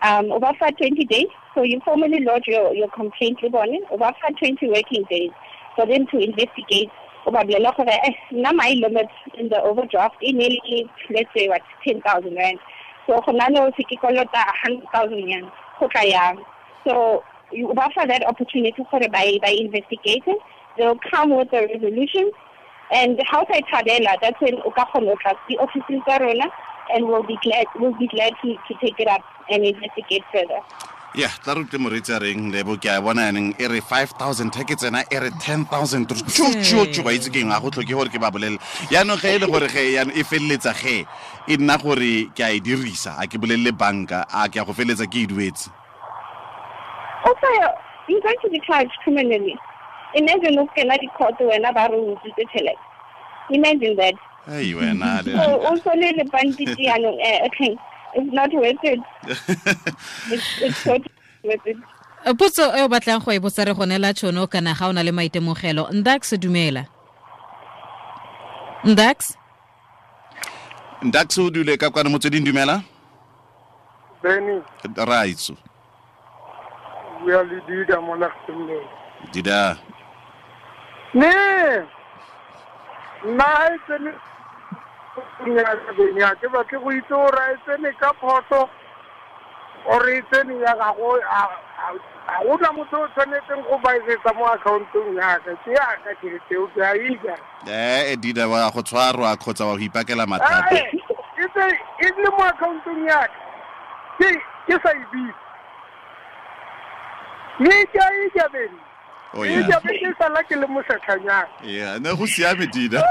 Um, 0.02 0.32
over 0.32 0.52
for 0.58 0.70
20 0.70 1.04
days. 1.06 1.26
So 1.54 1.62
you 1.62 1.80
formally 1.84 2.20
lodge 2.20 2.46
your, 2.46 2.72
your 2.74 2.88
complaint 2.88 3.42
le 3.42 3.50
bone. 3.50 3.80
Over 3.90 4.12
for 4.20 4.30
20 4.38 4.68
working 4.68 5.04
days 5.10 5.30
for 5.74 5.86
them 5.86 6.06
to 6.12 6.18
investigate 6.18 6.90
o 7.26 7.30
ba 7.30 7.44
bolela 7.44 7.72
gore 7.76 7.92
eh 7.92 8.14
nna 8.32 8.52
my 8.52 8.72
limit 8.74 9.08
in 9.34 9.48
the 9.48 9.60
overdraft 9.62 10.16
e 10.22 10.32
ne 10.32 10.48
e 10.64 10.88
let's 11.10 11.28
say 11.34 11.48
what 11.48 11.62
10000 11.84 12.34
rand 12.36 12.58
so 13.06 13.20
go 13.20 13.32
na 13.32 13.48
le 13.48 13.60
o 13.60 13.70
se 13.76 13.84
ke 13.84 13.96
kolota 14.00 14.44
100000 14.64 15.28
yan 15.28 15.44
go 15.78 15.88
tla 15.88 16.36
so 16.84 17.22
you 17.52 17.72
offer 17.76 18.06
that 18.06 18.26
opportunity 18.26 18.82
gore 18.90 19.08
by 19.08 19.38
by 19.42 19.50
investigating 19.50 20.38
they'll 20.76 20.98
come 21.10 21.30
with 21.36 21.52
a 21.52 21.66
resolution. 21.66 22.30
And 22.92 23.20
how 23.26 23.44
to 23.44 23.62
thabela 23.70 24.18
that's 24.20 24.40
when 24.40 24.58
o 24.66 24.70
ka 24.70 24.84
kgona 24.86 25.14
go 25.22 25.32
the 25.48 25.58
offices 25.58 26.02
tsa 26.06 26.18
rona 26.20 26.46
and 26.92 27.06
we'll 27.06 27.22
be 27.22 27.38
glad 27.42 27.66
we'll 27.78 27.94
be 27.94 28.08
glad 28.08 28.32
to, 28.42 28.54
to 28.66 28.74
take 28.80 28.98
it 28.98 29.06
up 29.06 29.22
and 29.48 29.64
investigate 29.64 30.24
further. 30.32 30.58
Ya 31.14 31.28
tla 31.42 31.54
re 31.54 31.62
utlwe 31.62 31.78
moreetsi 31.78 32.14
a 32.14 32.18
reng 32.18 32.50
lebo 32.50 32.76
ke 32.76 32.90
a 32.90 33.00
bona 33.00 33.30
yaneng 33.30 33.54
e 33.58 33.68
re 33.68 33.80
5000 33.80 34.50
ga 34.50 34.64
ke 34.64 34.74
tsena 34.74 35.04
e 35.06 35.18
re 35.22 35.30
10000 35.30 36.06
tšotšotšo 36.06 37.02
ba 37.06 37.14
itse 37.14 37.30
keng 37.30 37.50
ga 37.50 37.60
go 37.62 37.70
tlhoke 37.70 37.94
gore 37.94 38.10
ke 38.10 38.18
ba 38.18 38.30
bolelela 38.30 38.58
yaanong 38.90 39.22
ge 39.22 39.34
e 39.34 39.38
le 39.38 39.46
gore 39.46 39.70
ge 39.70 39.86
e 39.94 40.22
feleletsa 40.26 40.74
ge 40.74 41.06
e 41.46 41.56
nna 41.58 41.78
gore 41.78 42.30
ke 42.34 42.42
a 42.42 42.50
e 42.54 42.58
dirisa 42.58 43.14
a 43.18 43.26
ke 43.30 43.38
bolelele 43.38 43.70
banka 43.70 44.26
a 44.26 44.50
ke 44.50 44.58
a 44.58 44.66
go 44.66 44.74
feleletsa 44.74 45.06
ke 45.06 45.22
e 45.22 45.26
duetse 45.30 45.79
Also, 47.24 47.46
you're 48.08 48.20
going 48.20 48.36
to 48.42 48.48
be 48.50 48.60
charged 48.66 48.92
criminally. 49.04 49.56
Imagine 50.14 50.58
o 50.58 50.66
kena 50.76 50.98
di-court 50.98 51.38
wena 51.40 51.72
ba 51.74 51.88
re 51.90 51.96
o 51.96 52.14
utswitse 52.16 52.44
tšhelete. 52.50 52.78
Imagine 53.50 53.96
that. 53.96 54.14
ei 54.48 54.74
wena 54.74 55.22
le- 55.24 55.36
So 55.36 55.90
yanong 56.78 57.18
okay. 57.46 57.76
It's 58.14 58.32
not 58.32 58.52
worth 58.52 58.82
it. 58.82 58.98
It's 60.32 60.62
it's 60.62 60.86
worth 61.44 61.66
it. 61.66 61.76
Eh, 62.24 62.34
potso 62.34 62.68
e 62.76 62.82
o 62.82 62.88
batlang 62.88 63.24
go 63.24 63.32
e 63.32 63.38
botsa 63.38 63.64
re 63.64 63.72
go 63.74 63.84
neela 63.86 64.12
tšhono 64.12 64.46
kana 64.50 64.74
ga 64.74 64.88
o 64.88 64.92
na 64.92 65.02
le 65.02 65.12
maitemogelo 65.12 65.88
ndax 65.92 66.34
dumela 66.38 66.86
ndax 68.84 69.36
ndax 71.02 71.38
o 71.38 71.50
dule 71.50 71.76
ka 71.76 71.90
kwane 71.90 72.08
motsweding 72.10 72.44
dumela 72.44 72.82
Benny, 74.22 74.60
raitso 74.96 75.56
le 77.26 77.60
dida 77.66 78.00
mo 78.00 78.16
Laxton. 78.16 78.68
dida. 79.32 79.76
Ne. 81.14 81.86
Nna 83.24 83.44
e 83.74 83.78
tsene 83.86 84.12
nyaka 85.46 85.92
Benny, 85.96 86.20
ba 86.52 86.64
ke 86.64 86.76
go 86.78 86.90
itse 86.90 87.08
gore 87.08 87.38
a 87.38 87.52
e 87.52 87.56
tsene 87.64 87.92
ka 88.00 88.12
photo 88.20 88.68
ore 89.86 90.18
e 90.18 90.22
tsene 90.30 90.54
ya 90.60 90.74
gago 90.76 91.18
ga 91.20 92.40
gona 92.44 92.72
motho 92.72 92.96
o 93.02 93.08
tshwanetseng 93.08 93.62
go 93.68 93.78
baesetsa 93.82 94.32
mo 94.36 94.46
accountong 94.46 95.16
yaka 95.16 95.56
ke 95.64 95.70
yaka 95.72 96.14
keeteo 96.20 96.64
eo 96.64 96.66
ke 96.74 96.80
a 96.80 96.94
ija. 96.94 97.36
Ee 97.68 98.16
dida 98.16 98.48
wa 98.48 98.70
go 98.70 98.82
tshwarwa 98.82 99.36
kgotsa 99.36 99.66
wa 99.66 99.76
go 99.76 99.80
ipakela 99.84 100.26
mathata. 100.26 100.76
Eh, 100.76 100.92
e 101.36 102.06
e 102.06 102.08
le 102.16 102.30
mo 102.30 102.44
accountong 102.44 103.04
yaka 103.08 103.36
ke 104.18 104.28
ke 104.66 104.76
sa 104.82 104.90
e 104.92 105.04
bitse 105.08 105.08
mme 105.08 105.08
ke 105.08 105.08
a 105.08 105.08
ija 105.08 105.08
Benny. 105.08 105.08
o 105.08 105.08
e 105.08 105.08
ya 105.08 105.24
jabe 105.24 105.38
ke 110.00 110.14
sala 110.18 110.42
ke 110.42 110.56
le 110.56 110.66
mosetlhanyana 110.66 111.46
ya 111.62 111.98
ne 111.98 112.14
go 112.16 112.26
siame 112.26 112.66
dida 112.66 113.02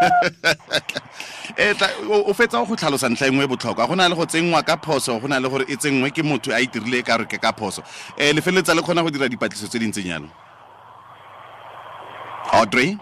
e 1.58 1.74
o 2.10 2.34
fetsa 2.34 2.66
go 2.68 2.76
tlhalosa 2.76 3.10
ntlha 3.10 3.28
engwe 3.28 3.44
e 3.46 3.48
botlhokwa. 3.48 3.88
Go 3.88 3.96
na 3.96 4.08
le 4.08 4.16
go 4.16 4.26
tsenngwa 4.26 4.64
ka 4.66 4.78
phoso 4.78 5.20
go 5.20 5.28
na 5.28 5.40
le 5.40 5.50
gore 5.50 5.66
e 5.68 5.76
tsenngwe 5.76 6.12
ke 6.12 6.24
motho 6.24 6.52
a 6.52 6.60
itirile 6.62 7.04
ka 7.06 7.18
re 7.18 7.26
ke 7.26 7.38
ka 7.40 7.52
phoso. 7.52 7.82
Um 8.18 8.36
le 8.36 8.42
feleletsa 8.42 8.76
le 8.76 8.82
kgona 8.82 9.04
go 9.04 9.10
dira 9.10 9.30
dipatlisiso 9.30 9.68
tse 9.70 9.80
di 9.80 9.88
ntseng 9.88 10.08
yalo 10.08 10.30
audrey 12.52 12.98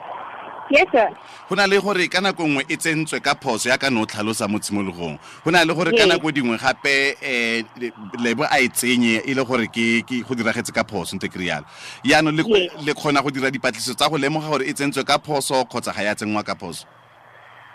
Yes, 0.70 0.88
sir. 0.92 1.10
go 1.50 1.56
na 1.56 1.66
le 1.66 1.80
gore 1.80 2.08
ka 2.12 2.20
nako 2.20 2.44
nngwe 2.44 2.66
e 2.68 2.76
tsentswe 2.76 3.24
ka 3.24 3.36
phoso 3.36 3.70
ya 3.70 3.78
ka 3.78 3.90
ne 3.90 4.02
o 4.02 4.06
tlhalosa 4.06 4.50
mo 4.52 4.60
tshimologong 4.60 5.16
go 5.46 5.52
na 5.52 5.64
le 5.64 5.74
gore 5.74 5.96
ka 5.96 6.06
nako 6.06 6.32
dingwe 6.32 6.58
gape 6.60 7.16
um 7.24 7.90
lebo 8.20 8.44
a 8.44 8.60
e 8.60 8.68
tsenye 8.68 9.24
e 9.24 9.34
le 9.34 9.44
gore 9.48 9.68
ke 9.72 10.04
go 10.28 10.36
diragetse 10.36 10.76
ka 10.76 10.84
phoso 10.84 11.16
ntse 11.16 11.32
ke 11.32 11.40
rialo 11.40 11.64
yaanong 12.04 12.36
le 12.84 12.94
kgona 12.94 13.24
go 13.24 13.32
dira 13.32 13.48
dipatlisiso 13.48 13.96
tsa 13.96 14.10
go 14.10 14.18
lemoga 14.20 14.52
gore 14.52 14.68
e 14.68 14.74
tsentswe 14.76 15.08
ka 15.08 15.18
phoso 15.24 15.64
kgotsa 15.64 15.96
ga 15.96 16.04
ya 16.04 16.16
tsenngwa 16.16 16.44
ka 16.44 16.56
phoso 16.56 16.84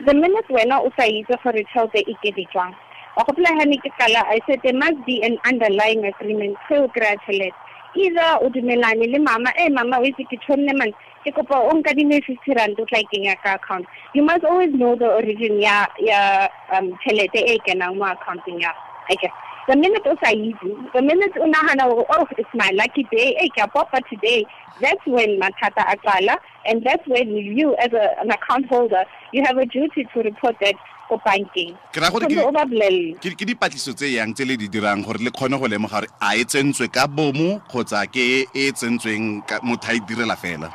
The 0.05 0.15
minute 0.15 0.49
wena 0.51 0.83
o 0.83 0.91
sa 0.99 1.07
itse 1.07 1.37
gore 1.45 1.63
tšhelete 1.63 2.03
e 2.11 2.47
jwang. 2.53 2.75
Wa 3.15 3.23
gopola 3.23 3.55
ha 3.55 3.65
ne 3.65 3.77
ke 3.79 3.87
qala 4.01 4.25
I 4.27 4.41
said 4.47 4.59
there 4.65 4.75
must 4.75 4.99
be 5.07 5.23
an 5.23 5.39
underlying 5.47 6.05
agreement 6.05 6.57
ge 6.69 6.75
o 6.75 6.89
kry-a 6.89 7.15
tšhelete. 7.23 7.55
Either 7.97 8.39
o 8.41 8.49
dumelane 8.49 9.07
le 9.11 9.19
mama, 9.19 9.53
eh 9.57 9.69
mama 9.69 9.99
o 10.01 10.03
itse 10.03 10.25
ke 10.25 10.57
man, 10.57 10.93
ke 11.25 11.33
kopa 11.35 11.61
o 11.61 11.71
nkadime 11.71 12.25
fifty 12.25 12.55
rand 12.55 12.79
o 12.81 12.85
tla 12.85 13.01
e 13.01 13.35
ka 13.43 13.55
account. 13.55 13.87
You 14.15 14.23
must 14.23 14.45
always 14.45 14.73
know 14.73 14.97
the 14.97 15.07
origin 15.07 15.61
ya 15.61 15.87
ya 15.99 16.49
um 16.73 16.97
tšhelete 17.05 17.37
e 17.37 17.59
kenang 17.67 17.99
mo 17.99 18.05
accounteng 18.07 18.61
ya. 18.61 18.73
Guess. 19.09 19.33
The 19.69 19.77
minute 19.77 20.07
o 20.07 20.17
sa 20.25 20.33
itse, 20.33 20.93
the 20.95 21.03
minute 21.03 21.37
o 21.37 21.47
nagana 21.47 21.89
gore 21.89 22.07
oh 22.11 22.27
it's 22.39 22.49
my 22.55 22.71
lucky 22.75 23.07
day, 23.13 23.37
eh 23.39 23.49
ke 23.55 23.63
a 23.63 23.69
popa 23.69 24.01
today, 24.09 24.45
that's 24.81 25.05
when 25.07 25.39
mathata 25.39 25.85
a 25.87 26.39
and 26.67 26.85
that's 26.85 27.07
when 27.07 27.29
you 27.37 27.75
as 27.77 27.93
a, 27.93 28.21
an 28.21 28.31
account 28.31 28.67
holder 28.67 29.05
you 29.33 29.43
have 29.45 29.57
a 29.59 29.67
duty 29.67 30.07
to 30.15 30.21
report 30.21 30.57
that 30.61 30.75
ko 31.13 31.21
bankeng. 31.29 31.77
ke 31.93 32.01
ra 32.01 32.09
gore 32.09 32.25
ke- 32.25 32.41
ba 32.57 32.65
bolelle. 32.65 33.21
ke 33.21 33.37
ke 33.37 33.45
dipatlisiso 33.45 33.93
tse 33.93 34.09
yang 34.17 34.33
tse 34.33 34.49
le 34.49 34.57
di 34.57 34.69
dirang 34.73 35.05
gore 35.05 35.21
le 35.21 35.29
kgone 35.31 35.61
go 35.61 35.69
lemoga 35.69 36.01
gore 36.01 36.09
a 36.21 36.33
e 36.41 36.45
tsentswe 36.49 36.89
ka 36.89 37.05
bomo 37.07 37.61
kgotsa 37.69 38.07
ke 38.09 38.49
e 38.55 38.73
tsentsweng 38.73 39.45
motho 39.63 39.93
a 39.93 39.97
e 39.97 40.01
direla 40.09 40.37
fela 40.37 40.73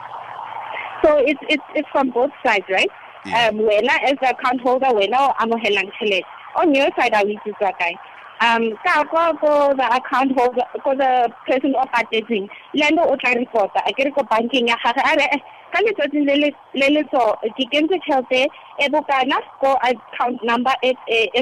So 1.06 1.14
it's 1.30 1.40
it's 1.48 1.64
it's 1.76 1.90
from 1.94 2.10
both 2.10 2.32
sides, 2.46 2.66
right? 2.70 2.90
Yeah. 3.26 3.50
Um 3.54 3.60
wena 3.70 3.94
as 4.10 4.18
the 4.22 4.30
account 4.34 4.62
holder 4.62 4.90
wena 4.98 5.30
o 5.30 5.34
amogelang 5.42 5.90
tšhelete. 5.94 6.26
On 6.58 6.74
your 6.74 6.90
side 6.98 7.14
a 7.14 7.22
o 7.22 7.30
itsetswa 7.30 7.70
kae? 7.82 7.94
Um 8.42 8.74
ka 8.86 9.04
ko 9.06 9.74
the 9.78 9.88
account 9.94 10.34
holder 10.38 10.66
ko 10.84 10.96
the 10.98 11.30
person 11.46 11.76
o 11.78 11.86
patetseng 11.94 12.50
le 12.74 12.84
ene 12.90 13.02
o 13.06 13.16
tla 13.22 13.34
reporta 13.38 13.82
a 13.86 13.94
kere 13.94 14.10
ko 14.12 14.24
bankeng 14.26 14.68
ya 14.68 14.76
gage 14.84 15.02
a 15.06 15.14
re 15.22 15.28
"Eh, 15.38 15.42
ka 15.72 15.80
letsatsing 15.86 16.26
le 16.26 16.36
le 16.36 16.50
le 16.74 16.88
le 16.96 17.02
so 17.12 17.36
ke 17.58 17.64
kentse 17.72 18.00
tšhelete 18.04 18.48
e 18.80 18.90
bokana 18.90 19.38
ko 19.60 19.76
account 19.90 20.44
number 20.44 20.74
e 20.84 20.94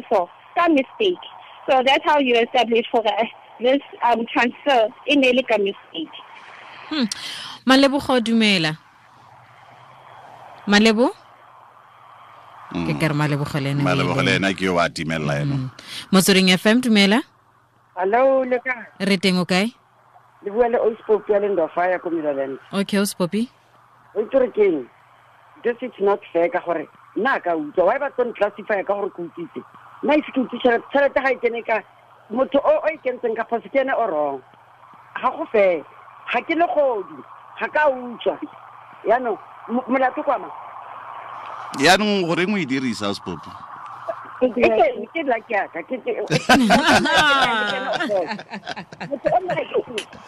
so 0.09 0.29
ka 0.55 0.67
mistake. 0.69 1.25
So 1.67 1.81
that's 1.85 2.05
how 2.05 2.19
you 2.19 2.35
establish 2.35 2.85
for 2.91 3.03
this 3.59 3.81
um 4.03 4.25
transfer 4.31 4.89
e 5.07 5.15
ne 5.15 5.33
le 5.33 5.43
ka 5.43 5.57
mistake. 5.57 6.15
Hmm. 6.89 7.05
malebogo 7.65 8.19
dumela. 8.19 8.77
Malebo? 10.67 11.09
Hmm. 12.69 12.85
Ke 12.87 12.99
ka 12.99 13.07
re 13.09 13.15
malebogo 13.15 13.59
le 13.61 13.69
ene 13.69 13.81
o 13.81 13.85
malebogo 13.85 14.21
le 14.21 14.31
ile. 14.31 14.35
ena 14.35 14.53
ke 14.53 14.65
yo 14.65 14.77
a 14.79 14.89
timelela 14.89 15.41
eno 15.41 15.55
hmm. 15.55 15.69
motsweding 16.11 16.49
fm 16.57 16.81
dumela? 16.81 17.21
Hallo 17.95 18.43
le 18.43 18.59
kae? 18.59 18.85
Re 18.99 19.17
teng 19.17 19.39
o 19.39 19.45
kae? 19.45 19.73
Le 20.45 20.51
bua 20.51 20.69
le 20.69 20.77
ospop 20.77 21.29
ya 21.29 21.39
lendofa 21.39 21.87
ya 21.89 21.99
ko 21.99 22.09
milaland 22.09 22.59
okay 22.71 22.99
o 22.99 23.05
o 24.15 24.21
itse 24.21 24.51
keng 24.55 24.87
this 25.63 25.77
is 25.81 25.93
not 25.99 26.19
fair 26.33 26.49
ka 26.49 26.59
gore 26.65 26.87
nna 27.15 27.39
ka 27.39 27.55
utswa 27.55 27.85
why 27.85 27.97
ba 27.99 28.09
tsone 28.11 28.29
nclassifya 28.31 28.83
ka 28.85 28.93
gore 28.93 29.09
ke 29.09 29.21
utswitse 29.21 29.61
nna 30.03 30.15
ise 30.17 30.31
ke 30.31 30.39
utse 30.39 30.57
tšhelete 30.63 31.19
ga 31.23 31.31
e 31.31 31.35
kene 31.43 31.61
ka 31.63 31.81
motho 32.29 32.59
o 32.59 32.73
o 32.83 32.87
e 32.87 32.97
kentseng 33.03 33.35
ka 33.35 33.43
phoso 33.49 33.69
ke 33.69 33.79
ene 33.81 33.93
o 33.93 34.05
wrong 34.07 34.41
ga 35.21 35.29
go 35.31 35.45
fair 35.51 35.83
ga 36.33 36.39
ke 36.41 36.55
le 36.55 36.67
godi 36.75 37.17
ga 37.59 37.67
ka 37.67 37.89
utswa 37.89 38.37
yaanong 39.07 39.37
mo- 39.67 39.85
molato 39.87 40.23
kwama 40.23 40.49
yaanong 41.79 42.25
goreng 42.27 42.53
o 42.53 42.57
e 42.57 42.65
dirisa 42.65 43.13
spopo 43.13 43.49
ke 44.39 44.49
yaka 45.49 45.79
ke 45.83 45.95
mongwe 49.31 49.63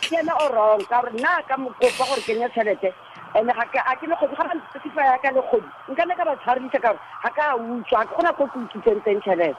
ke 0.02 0.16
ene 0.20 0.34
o 0.34 0.46
wrong 0.54 0.82
ka 0.88 1.02
gore 1.02 1.12
nna 1.20 1.42
ka 1.48 1.58
mokopa 1.58 2.04
gore 2.08 2.22
kenya 2.26 2.50
tšhelete 2.50 2.94
and 3.36 3.48
ga 3.48 3.66
ke- 3.74 3.84
ga 3.86 3.96
ke 4.00 4.06
le 4.08 4.16
kgodi 4.16 4.36
ga 4.36 4.46
basifa 4.74 5.02
yaka 5.12 5.32
le 5.36 5.42
kgodi. 5.42 5.70
Nka 5.90 6.06
ne 6.08 6.16
ka 6.16 6.24
ba 6.26 6.36
tshwaredisa 6.38 6.80
ka 6.82 6.94
gore 6.94 7.00
ga 7.24 7.30
ka 7.30 7.56
utswa 7.58 8.06
ga 8.06 8.14
gona 8.16 8.32
ko 8.38 8.48
ke 8.48 8.58
utswitseng 8.64 9.02
teng 9.04 9.22
tšhelete 9.22 9.58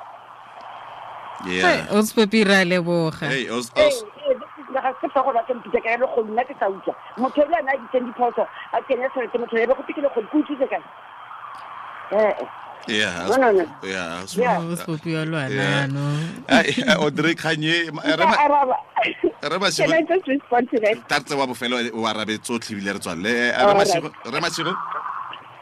yeah. 1.46 1.86
O 1.94 2.02
spopi 2.02 2.44
ra 2.44 2.64
leboga. 2.64 3.26
Hey 3.30 3.48
os 3.50 3.70
ee 3.76 3.86
os 3.86 4.04
ga 4.74 4.92
se 5.00 5.08
fa 5.14 5.22
go 5.22 5.32
batla 5.32 5.54
mpitsa 5.54 5.80
ka 5.82 5.90
ya 5.90 5.96
le 6.02 6.06
kgodi 6.06 6.32
nna 6.32 6.44
ke 6.44 6.54
sa 6.58 6.66
utswa 6.68 6.94
motho 7.16 7.44
le 7.48 7.56
ane 7.56 7.70
a 7.70 7.76
ditseng 7.78 8.06
diphoso 8.10 8.46
a 8.72 8.82
kenya 8.88 9.08
tšhelete 9.08 9.38
motho 9.38 9.56
ebe 9.56 9.74
go 9.74 9.82
ke 9.82 10.00
le 10.02 10.08
kgodi 10.08 10.28
ke 10.28 10.36
utswitse 10.42 10.66
kae? 10.68 10.82
Ee 12.12 12.34
yeah 12.88 13.28
no. 13.28 13.64
yeah 13.84 14.24
o 14.24 14.64
wa 21.36 21.40
wa 21.40 21.46
bofelo 21.46 21.76
o 21.94 22.06
arabe 22.06 22.38
tsotlhe 22.38 22.74
ebile 22.74 22.92
re 22.92 22.98
tswalele. 22.98 23.52
Re 24.32 24.40
masigo 24.40 24.74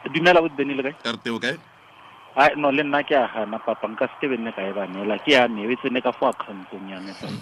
dumela 0.09 0.41
go 0.41 0.49
benile 0.49 0.83
kae? 0.83 0.95
Re 1.11 1.17
teo 1.23 1.39
kae? 1.39 1.57
A 2.35 2.49
no 2.55 2.71
le 2.71 2.83
nna 2.83 3.03
ke 3.03 3.15
a 3.15 3.27
gana 3.33 3.59
papa 3.59 3.87
nka 3.87 4.07
se 4.07 4.27
ke 4.27 4.37
nne 4.37 4.51
ka 4.55 4.61
e 4.61 4.71
ba 4.73 4.87
neela? 4.87 5.17
Ke 5.19 5.31
ya 5.31 5.47
me 5.47 5.67
e 5.67 5.75
tsene 5.75 6.01
ka 6.01 6.11
fo 6.11 6.29
accountong 6.29 6.89
ya 6.89 6.99
me. 6.99 7.13
Fela. 7.13 7.41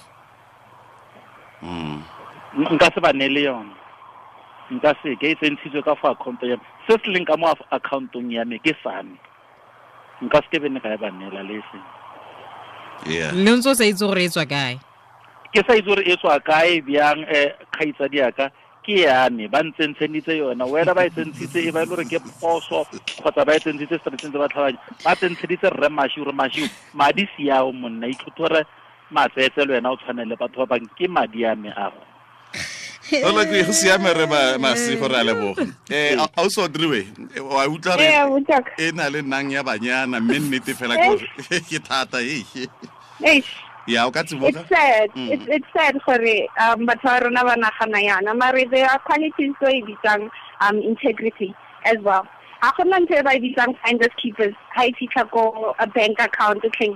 Mm. 1.62 2.00
Nka 2.74 2.92
se 2.94 3.00
ba 3.00 3.14
neele 3.14 3.44
yona. 3.44 3.76
Nka 4.72 4.96
se 5.04 5.16
ke 5.16 5.32
e 5.32 5.36
tsentshitswe 5.36 5.84
ka 5.84 5.96
fo 5.96 6.16
accountong 6.16 6.50
ya 6.50 6.58
me. 6.58 6.66
Se 6.88 6.98
se 6.98 7.12
leng 7.12 7.26
ka 7.26 7.38
mo 7.38 7.54
accountong 7.72 8.32
ya 8.32 8.46
me 8.46 8.60
ke 8.60 8.74
sane 8.84 9.20
nka 10.22 10.40
se 10.42 10.48
ke 10.52 10.70
ne 10.70 10.80
ka 10.80 10.94
e 10.94 10.98
ba 10.98 11.12
nela 11.12 11.44
le 11.44 11.60
se 11.72 11.80
yeah. 13.12 13.32
Le 13.34 13.52
ntse 13.52 13.70
o 13.70 13.74
sa 13.74 13.84
itse 13.84 14.06
gore 14.06 14.24
e 14.24 14.30
tswa 14.30 14.46
kae? 14.46 14.80
Ke 15.52 15.62
sa 15.68 15.76
itse 15.76 15.88
gore 15.88 16.04
e 16.06 16.16
tswa 16.18 16.40
kae 16.40 16.82
bjang 16.82 17.26
um 17.28 17.50
kgaitsadi 17.76 18.18
yaka 18.18 18.52
ke 18.86 19.02
yame 19.02 19.50
ba 19.50 19.64
ntsentsheditse 19.66 20.38
yona. 20.38 20.66
Wena 20.66 20.94
ba 20.94 21.06
e 21.06 21.10
tsentshitse 21.10 21.60
e 21.68 21.72
ba 21.72 21.82
e 21.82 21.86
le 21.86 21.90
gore 21.90 22.06
ke 22.06 22.20
poso 22.40 22.86
kgotsa 23.18 23.46
ba 23.46 23.56
e 23.56 23.60
tsentshitse 23.60 24.00
strateng 24.00 24.32
tse 24.32 24.38
ba 24.38 24.48
tlhabanya 24.48 24.80
ba 25.04 25.16
tsentsheditse 25.16 25.68
rre 25.74 25.90
mašwi 25.90 26.24
re 26.24 26.34
mašwi 26.34 26.70
madi 26.94 27.28
siao 27.36 27.74
monna. 27.74 28.08
Ithute 28.08 28.38
gore 28.38 28.62
matsetse 29.12 29.66
le 29.66 29.74
wena 29.74 29.92
o 29.92 29.98
tshwane 29.98 30.24
le 30.26 30.36
batho 30.38 30.66
ba 30.66 30.78
bangwe. 30.78 30.90
Ke 30.98 31.08
madi 31.10 31.46
a 31.46 31.56
me 31.56 31.70
a 31.70 31.92
go 33.12 33.28
ola 33.30 33.46
ke 33.46 33.64
go 33.66 33.72
siame 33.72 34.14
re 34.14 34.26
ma- 34.26 34.58
masego 34.58 35.08
re 35.10 35.16
a 35.20 35.24
leboga 35.24 35.62
um 35.62 36.20
a 36.38 36.42
o 36.42 36.50
sodriwe 36.50 37.06
wa 37.42 37.68
utlwa 37.68 37.96
Eh, 38.00 38.26
re 38.78 38.90
e 38.90 38.92
na 38.92 39.10
le 39.10 39.22
nang 39.22 39.52
ya 39.52 39.64
banyana 39.64 40.20
mme 40.22 40.40
nnete 40.40 40.74
fela 40.74 40.98
ke 40.98 41.80
thata 41.88 42.22
e 42.22 42.44
ya 43.88 44.08
o 44.08 44.12
ka 44.12 44.22
It's 44.22 44.70
sad. 44.70 45.10
Mm. 45.14 45.48
It's 45.48 45.68
sad 45.72 45.96
gore 46.06 46.48
um 46.60 46.88
batho 46.88 47.06
ba 47.06 47.20
rona 47.24 47.44
ba 47.46 47.56
nagana 47.56 48.02
yana. 48.02 48.36
Mare 48.36 48.66
there 48.72 48.90
are 48.90 49.00
qualities 49.00 49.54
tse 49.62 49.70
e 49.78 49.84
bitsang 49.86 50.30
um 50.62 50.78
integrity 50.82 51.54
as 51.86 51.98
well. 52.02 52.26
Ha 52.62 52.72
gona 52.74 52.98
ntho 53.00 53.20
e 53.20 53.22
ba 53.22 53.36
e 53.36 53.40
bitsang 53.40 53.78
finders 53.86 54.10
keepers. 54.22 54.56
Ha 54.74 54.86
e 54.86 54.94
fitlha 55.00 55.30
ko 55.30 55.76
a 55.78 55.86
bank 55.88 56.20
account 56.20 56.66
okay. 56.66 56.96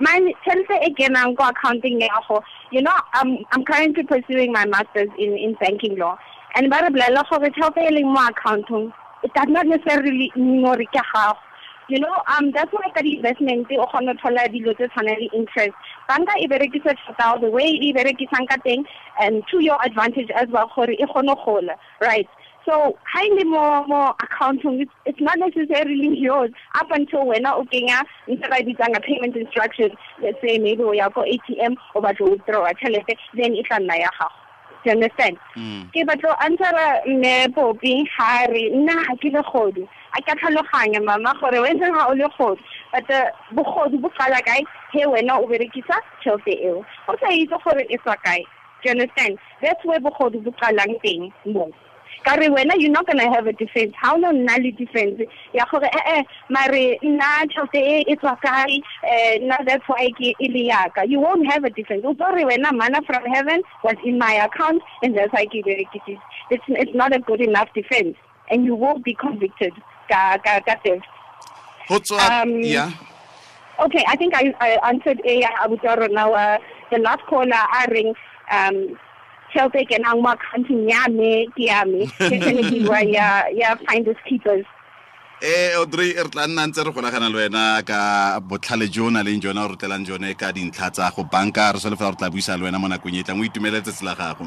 Tšhelete 0.00 0.86
e 0.86 0.94
kenang 0.94 1.36
ko 1.36 1.44
accounting 1.44 2.00
ya 2.00 2.08
go. 2.26 2.42
You 2.70 2.82
know, 2.82 2.94
I'm 3.12 3.38
I'm 3.52 3.64
currently 3.64 4.02
pursuing 4.04 4.52
my 4.52 4.64
masters 4.64 5.10
in 5.18 5.36
in 5.36 5.54
banking 5.60 5.98
law. 5.98 6.16
And 6.54 6.70
ba 6.70 6.80
re 6.82 6.88
bolela 6.88 7.28
gore 7.28 7.50
tšhelete 7.50 7.90
e 7.90 8.02
leng 8.02 8.92
it 9.22 9.34
does 9.34 9.48
not 9.48 9.66
necessarily 9.66 10.32
mean 10.36 10.64
gore 10.64 10.76
ke. 10.76 11.36
You 11.88 11.98
know, 11.98 12.22
um, 12.28 12.52
that's 12.52 12.72
why 12.72 12.88
ka 12.94 13.02
di-investment 13.02 13.66
o 13.72 13.86
kgona 13.86 14.14
go 14.14 14.20
thola 14.22 14.48
dilo 14.48 14.74
tse 14.74 14.88
tshwana 14.88 15.18
le 15.18 15.28
interest. 15.34 15.74
Banka 16.08 16.32
e 16.38 16.46
berekisa 16.46 16.96
tšhelete 16.96 17.40
the 17.42 17.50
way 17.50 17.68
e 17.68 17.92
berekisang 17.92 18.48
ka 18.48 18.56
and 19.20 19.42
to 19.50 19.60
your 19.60 19.78
advantage 19.84 20.30
as 20.30 20.48
well 20.48 20.70
gore 20.74 20.92
e 20.92 21.04
kgone 21.04 21.36
right? 22.00 22.28
So, 22.70 22.94
ha 23.02 23.20
e 23.26 23.30
le 23.34 23.44
mo 23.50 23.84
mo 23.88 24.14
accounting, 24.22 24.82
it's, 24.82 24.92
it's 25.04 25.20
not 25.20 25.40
necessarily 25.40 26.16
yours. 26.26 26.50
Up 26.76 26.86
until 26.92 27.26
wena 27.26 27.58
o 27.58 27.64
kenya 27.64 27.98
ntse 28.28 28.46
ba 28.46 28.60
e 28.60 28.62
bitsang 28.62 28.94
a 28.94 29.00
payment 29.00 29.34
instruction. 29.34 29.90
Let's 30.22 30.38
say 30.40 30.56
maybe 30.58 30.84
o 30.84 30.92
ya 30.92 31.08
ko 31.08 31.26
ATM 31.26 31.74
o 31.96 32.00
batla 32.00 32.18
go 32.18 32.30
withdraw 32.30 32.70
tšhelete, 32.70 33.18
then 33.34 33.56
e 33.56 33.64
tla 33.66 33.82
nna 33.82 33.98
ya 33.98 34.10
gago. 34.14 34.30
Do 34.84 34.86
you 34.86 34.92
understand? 34.92 35.36
ke 35.90 36.06
batlo 36.06 36.30
answera 36.38 37.02
mme 37.10 37.50
popi 37.58 38.06
ha 38.16 38.46
re 38.46 38.70
nna 38.70 39.02
ha 39.02 39.18
ke 39.18 39.34
le 39.34 39.42
godu 39.50 39.88
a 40.14 40.22
ka 40.22 40.38
tlhaloganya 40.38 41.02
mama 41.02 41.34
gore 41.42 41.58
wena 41.66 41.90
ga 41.90 42.06
o 42.06 42.14
le 42.14 42.30
godu 42.38 42.62
but 42.94 43.10
uh, 43.10 43.26
bogodu 43.50 44.00
bo 44.00 44.14
qala 44.14 44.38
kae? 44.46 44.62
He 44.92 45.02
wena 45.10 45.42
o 45.42 45.46
berekisa 45.50 45.98
tšhelete 46.22 46.62
eo. 46.70 46.86
O 47.08 47.18
sa 47.18 47.34
itse 47.34 47.58
gore 47.66 47.82
e 47.90 47.98
tswa 47.98 48.14
kae. 48.22 48.46
Do 48.82 48.86
you 48.86 48.90
understand? 48.92 49.38
That's 49.60 49.84
where 49.84 49.98
bogodu 49.98 50.44
bo 50.44 50.54
qalang 50.62 50.94
teng 51.02 51.32
mo 51.46 51.72
ka 52.24 52.34
re 52.34 52.48
wena 52.48 52.74
you're 52.76 52.90
not 52.90 53.06
gonna 53.06 53.32
have 53.32 53.46
a 53.46 53.52
defense. 53.52 53.92
Ha 54.00 54.14
o 54.14 54.16
no 54.16 54.32
nna 54.32 54.58
le 54.62 54.70
defense? 54.72 55.22
Ya 55.52 55.64
gore 55.70 55.86
eh 55.86 56.18
eh 56.18 56.22
mare 56.48 56.98
nna 57.02 57.46
tšhelete 57.46 57.80
e 57.80 58.04
e 58.08 58.16
tswa 58.16 58.36
kae? 58.44 58.80
Eh 59.04 59.38
nna 59.38 59.58
that's 59.66 59.88
why 59.88 60.10
ke 60.18 60.34
e 60.40 60.48
le 60.48 60.66
yaka. 60.68 61.06
You 61.06 61.20
won't 61.20 61.46
have 61.52 61.64
a 61.64 61.70
defense. 61.70 62.02
O 62.04 62.14
tlo 62.14 62.34
re 62.34 62.44
wena 62.44 62.72
manna 62.72 63.02
from 63.02 63.24
heaven 63.24 63.62
was 63.84 63.96
in 64.04 64.18
my 64.18 64.34
account 64.34 64.82
and 65.02 65.16
that's 65.16 65.32
why 65.32 65.46
ke 65.46 65.64
berekisitse 65.64 66.20
it's 66.50 66.64
it's 66.68 66.94
not 66.94 67.14
a 67.14 67.20
good 67.20 67.40
enough 67.40 67.68
defense. 67.74 68.16
And 68.50 68.64
you 68.64 68.74
will 68.74 68.98
be 68.98 69.14
convicted 69.14 69.72
ka 70.08 70.38
ka 70.44 70.60
ka 70.60 70.76
theft. 70.84 71.06
Um, 71.90 72.62
ya? 72.62 72.90
Okay, 73.80 74.04
I 74.06 74.14
think 74.14 74.34
I, 74.34 74.54
I 74.60 74.78
answered 74.88 75.20
a 75.24 75.42
Abutaro 75.64 76.08
now. 76.12 76.32
Uh, 76.32 76.58
the 76.92 76.98
last 76.98 77.22
caller, 77.26 77.50
I 77.52 77.86
ring, 77.90 78.14
um, 78.50 78.98
tšhelete 79.50 79.78
e 79.82 79.86
kenang 79.90 80.22
mo 80.22 80.30
accounting 80.30 80.88
ya 80.88 81.04
me 81.10 81.46
ke 81.54 81.66
ya 81.66 81.84
me 81.84 82.06
ke 82.06 83.10
ya 83.10 83.76
finders 83.86 84.18
keepers. 84.28 84.66
Eh 85.40 85.72
audrey 85.76 86.12
re 86.12 86.28
tla 86.28 86.46
nna 86.46 86.68
ntse 86.68 86.84
re 86.84 86.92
golagana 86.92 87.28
le 87.32 87.38
wena 87.40 87.82
ka 87.82 88.40
botlhale 88.40 88.90
jo 88.92 89.06
o 89.08 89.10
leng 89.10 89.40
jona 89.40 89.64
o 89.64 89.72
rutelang 89.72 90.04
jone 90.04 90.34
ka 90.36 90.52
dintlha 90.52 90.90
tsa 90.92 91.10
go 91.16 91.24
banka. 91.24 91.72
Re 91.72 91.80
solofela 91.80 92.12
re 92.12 92.16
tla 92.16 92.30
buisa 92.30 92.56
le 92.56 92.64
wena 92.68 92.78
mo 92.78 92.88
nakong 92.88 93.16
e 93.16 93.24
tlang 93.24 93.40
o 93.40 93.44
itumeletse 93.44 93.92
tsela 93.92 94.14
gago 94.14 94.44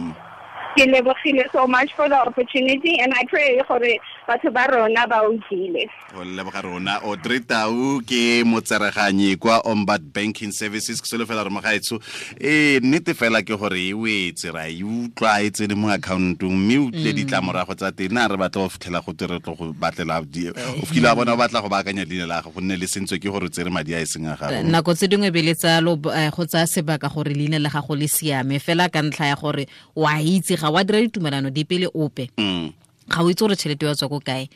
ke 0.75 0.85
lebogile 0.85 1.45
so 1.51 1.67
much 1.67 1.93
for 1.93 2.09
the 2.09 2.17
opportunity 2.17 2.99
and 2.99 3.13
I 3.13 3.25
pray 3.25 3.61
gore 3.67 3.99
batho 4.27 4.53
ba 4.53 4.67
rona 4.71 5.07
ba 5.07 5.21
utlwile 5.27 5.89
o 6.15 6.23
leboga 6.23 6.61
rona 6.61 7.01
audrey 7.03 7.39
tau 7.39 8.01
ke 8.05 8.43
motsereganyi 8.45 9.35
kwa 9.35 9.59
ombud 9.65 10.01
banking 10.13 10.51
services. 10.51 11.01
Ke 11.01 11.07
solofela 11.07 11.43
re 11.43 11.49
mogaetsho 11.49 11.99
e 12.39 12.79
nnete 12.83 13.13
fela 13.13 13.41
ke 13.41 13.57
gore 13.57 13.79
e 13.81 13.93
wetse 13.93 14.51
ra 14.53 14.67
e 14.69 14.83
utlwa 14.83 15.41
e 15.41 15.49
tsene 15.49 15.75
mo 15.75 15.89
accountong 15.89 16.53
mme 16.53 16.77
o 16.77 16.85
utlwile 16.87 17.11
mm. 17.11 17.17
ditlamorago 17.17 17.73
tsa 17.75 17.91
teng. 17.91 18.13
Na 18.13 18.27
re 18.27 18.37
batla 18.37 18.61
go 18.61 18.69
fitlhela 18.69 19.01
go 19.01 19.13
tere 19.13 19.39
tlo 19.39 19.55
go 19.55 19.73
batlela 19.73 20.21
eh, 20.21 20.53
o 20.81 20.85
fikile 20.85 21.07
wa 21.07 21.15
mm. 21.15 21.17
bona 21.17 21.33
o 21.33 21.37
batla 21.37 21.61
go 21.61 21.69
baakanya 21.69 22.05
leina 22.05 22.27
la 22.27 22.41
gago 22.41 22.53
gonne 22.61 22.77
le 22.77 22.87
sentswe 22.87 23.19
ke 23.19 23.29
gore 23.29 23.45
o 23.45 23.49
tsere 23.49 23.69
madi 23.69 23.95
a 23.95 24.01
e 24.01 24.05
seng 24.05 24.27
a 24.27 24.37
gago. 24.37 24.53
Eh, 24.53 24.63
nako 24.63 24.93
tse 24.93 25.07
dingwe 25.07 25.31
be 25.33 25.41
le 25.41 25.55
tsa 25.55 25.81
lo- 25.81 25.97
eh, 26.13 26.29
go 26.29 26.45
tsaya 26.45 26.67
sebaka 26.67 27.09
gore 27.09 27.33
leina 27.33 27.57
le 27.59 27.69
gago 27.69 27.95
le 27.95 28.07
siame. 28.07 28.59
Fela 28.59 28.89
ka 28.89 29.01
ntlha 29.01 29.33
ya 29.33 29.35
gore 29.35 29.65
wa 29.95 30.13
itse 30.21 30.55
ga 30.63 30.71
wa 30.71 30.79
dira 30.83 31.01
ditumelano 31.03 31.51
dipe 31.51 31.75
le 31.75 31.87
ope 31.91 32.31
Mm. 32.39 32.71
ga 33.11 33.19
o 33.19 33.27
itse 33.27 33.43
gore 33.43 33.55
tšhelete 33.59 33.83
ya 33.85 33.95
tswa 33.99 34.07
ko 34.07 34.19
kae 34.23 34.47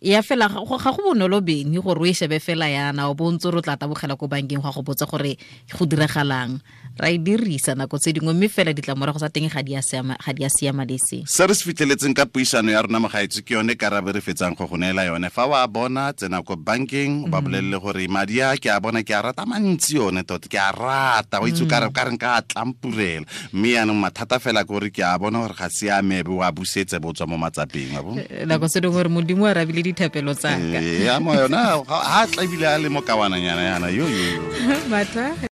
ya 0.00 0.22
fela 0.22 0.48
ga 0.48 0.60
go 0.64 1.00
bonolo 1.02 1.40
beni 1.40 1.78
gore 1.78 2.00
o 2.00 2.06
e 2.06 2.12
shebe 2.12 2.40
fela 2.40 2.68
yana 2.68 3.08
o 3.08 3.14
bo 3.14 3.30
ntse 3.32 3.50
re 3.50 3.58
o 3.58 3.62
tla 3.62 3.76
tabogela 3.76 4.16
ko 4.16 4.28
bankeng 4.28 4.60
go 4.60 4.68
a 4.68 4.72
go 4.72 4.82
botsa 4.82 5.06
gore 5.06 5.36
go 5.72 5.84
diragalang. 5.86 6.60
Ra 6.96 7.10
e 7.12 7.18
dirisa 7.18 7.74
nako 7.74 7.98
tse 7.98 8.12
dingwe 8.12 8.32
mme 8.32 8.48
fela 8.48 8.72
ditlamorago 8.72 9.18
tsa 9.18 9.28
teng 9.28 9.48
ga 9.48 9.62
di 9.62 9.74
a 9.76 9.82
siama 9.82 10.84
le 10.84 10.98
seng 10.98 11.26
se 11.26 11.46
re 11.46 11.54
se 11.54 11.64
fitlheletseng 11.64 12.14
ka 12.16 12.24
puisano 12.24 12.72
ya 12.72 12.82
rona 12.82 13.00
mogaetso 13.00 13.44
ke 13.44 13.52
yone 13.52 13.76
karabe 13.76 14.12
re 14.16 14.20
fetsang 14.20 14.56
go 14.56 14.66
go 14.66 14.76
neela 14.76 15.04
yone. 15.04 15.28
Fa 15.28 15.46
wa 15.46 15.66
bona 15.66 16.12
tsena 16.12 16.40
ko 16.42 16.56
bankeng 16.56 17.24
o 17.24 17.28
ba 17.28 17.40
bolelele 17.40 17.76
gore 17.80 18.08
madi 18.08 18.40
a 18.40 18.56
ke 18.56 18.72
a 18.72 18.80
bona 18.80 19.04
ke 19.04 19.12
a 19.12 19.20
rata 19.20 19.44
mantsi 19.44 19.96
yone 20.00 20.24
tota 20.24 20.48
ke 20.48 20.56
a 20.56 20.72
rata 20.72 21.40
o 21.40 21.48
itse 21.48 21.68
ka 21.68 21.84
re 21.84 21.90
ka 21.92 22.36
a 22.36 22.42
tlampurela. 22.42 23.26
Mme 23.52 23.68
yaanong 23.76 24.00
mathata 24.00 24.40
fela 24.40 24.64
ke 24.64 24.68
gore 24.68 24.88
ke 24.88 25.04
a 25.04 25.18
bona 25.18 25.44
gore 25.44 25.52
ga 25.52 25.68
se 25.68 25.90
a 25.92 26.00
mebe 26.00 26.32
o 26.32 26.40
a 26.40 26.52
busetse 26.52 26.96
bo 26.96 27.12
tswa 27.12 27.28
mo 27.28 27.36
matsapeng 27.36 27.86
Eh, 27.86 28.46
nako 28.46 28.68
tse 28.68 28.80
dingwe 28.80 28.96
gore 28.96 29.08
modimo 29.08 29.46
a 29.46 29.54
rabile 29.54 29.82
dithapelo 29.86 30.34
tsaka 30.34 30.78
ya 31.06 31.20
mo 31.20 31.34
yona 31.34 31.82
ha 31.86 32.26
tla 32.26 32.42
ebile 32.42 32.66
a 32.66 32.78
le 32.78 32.88
mo 32.88 33.00
kawananyana 33.02 33.62
yana 33.62 33.88
yo 33.88 34.06
yo. 34.06 34.42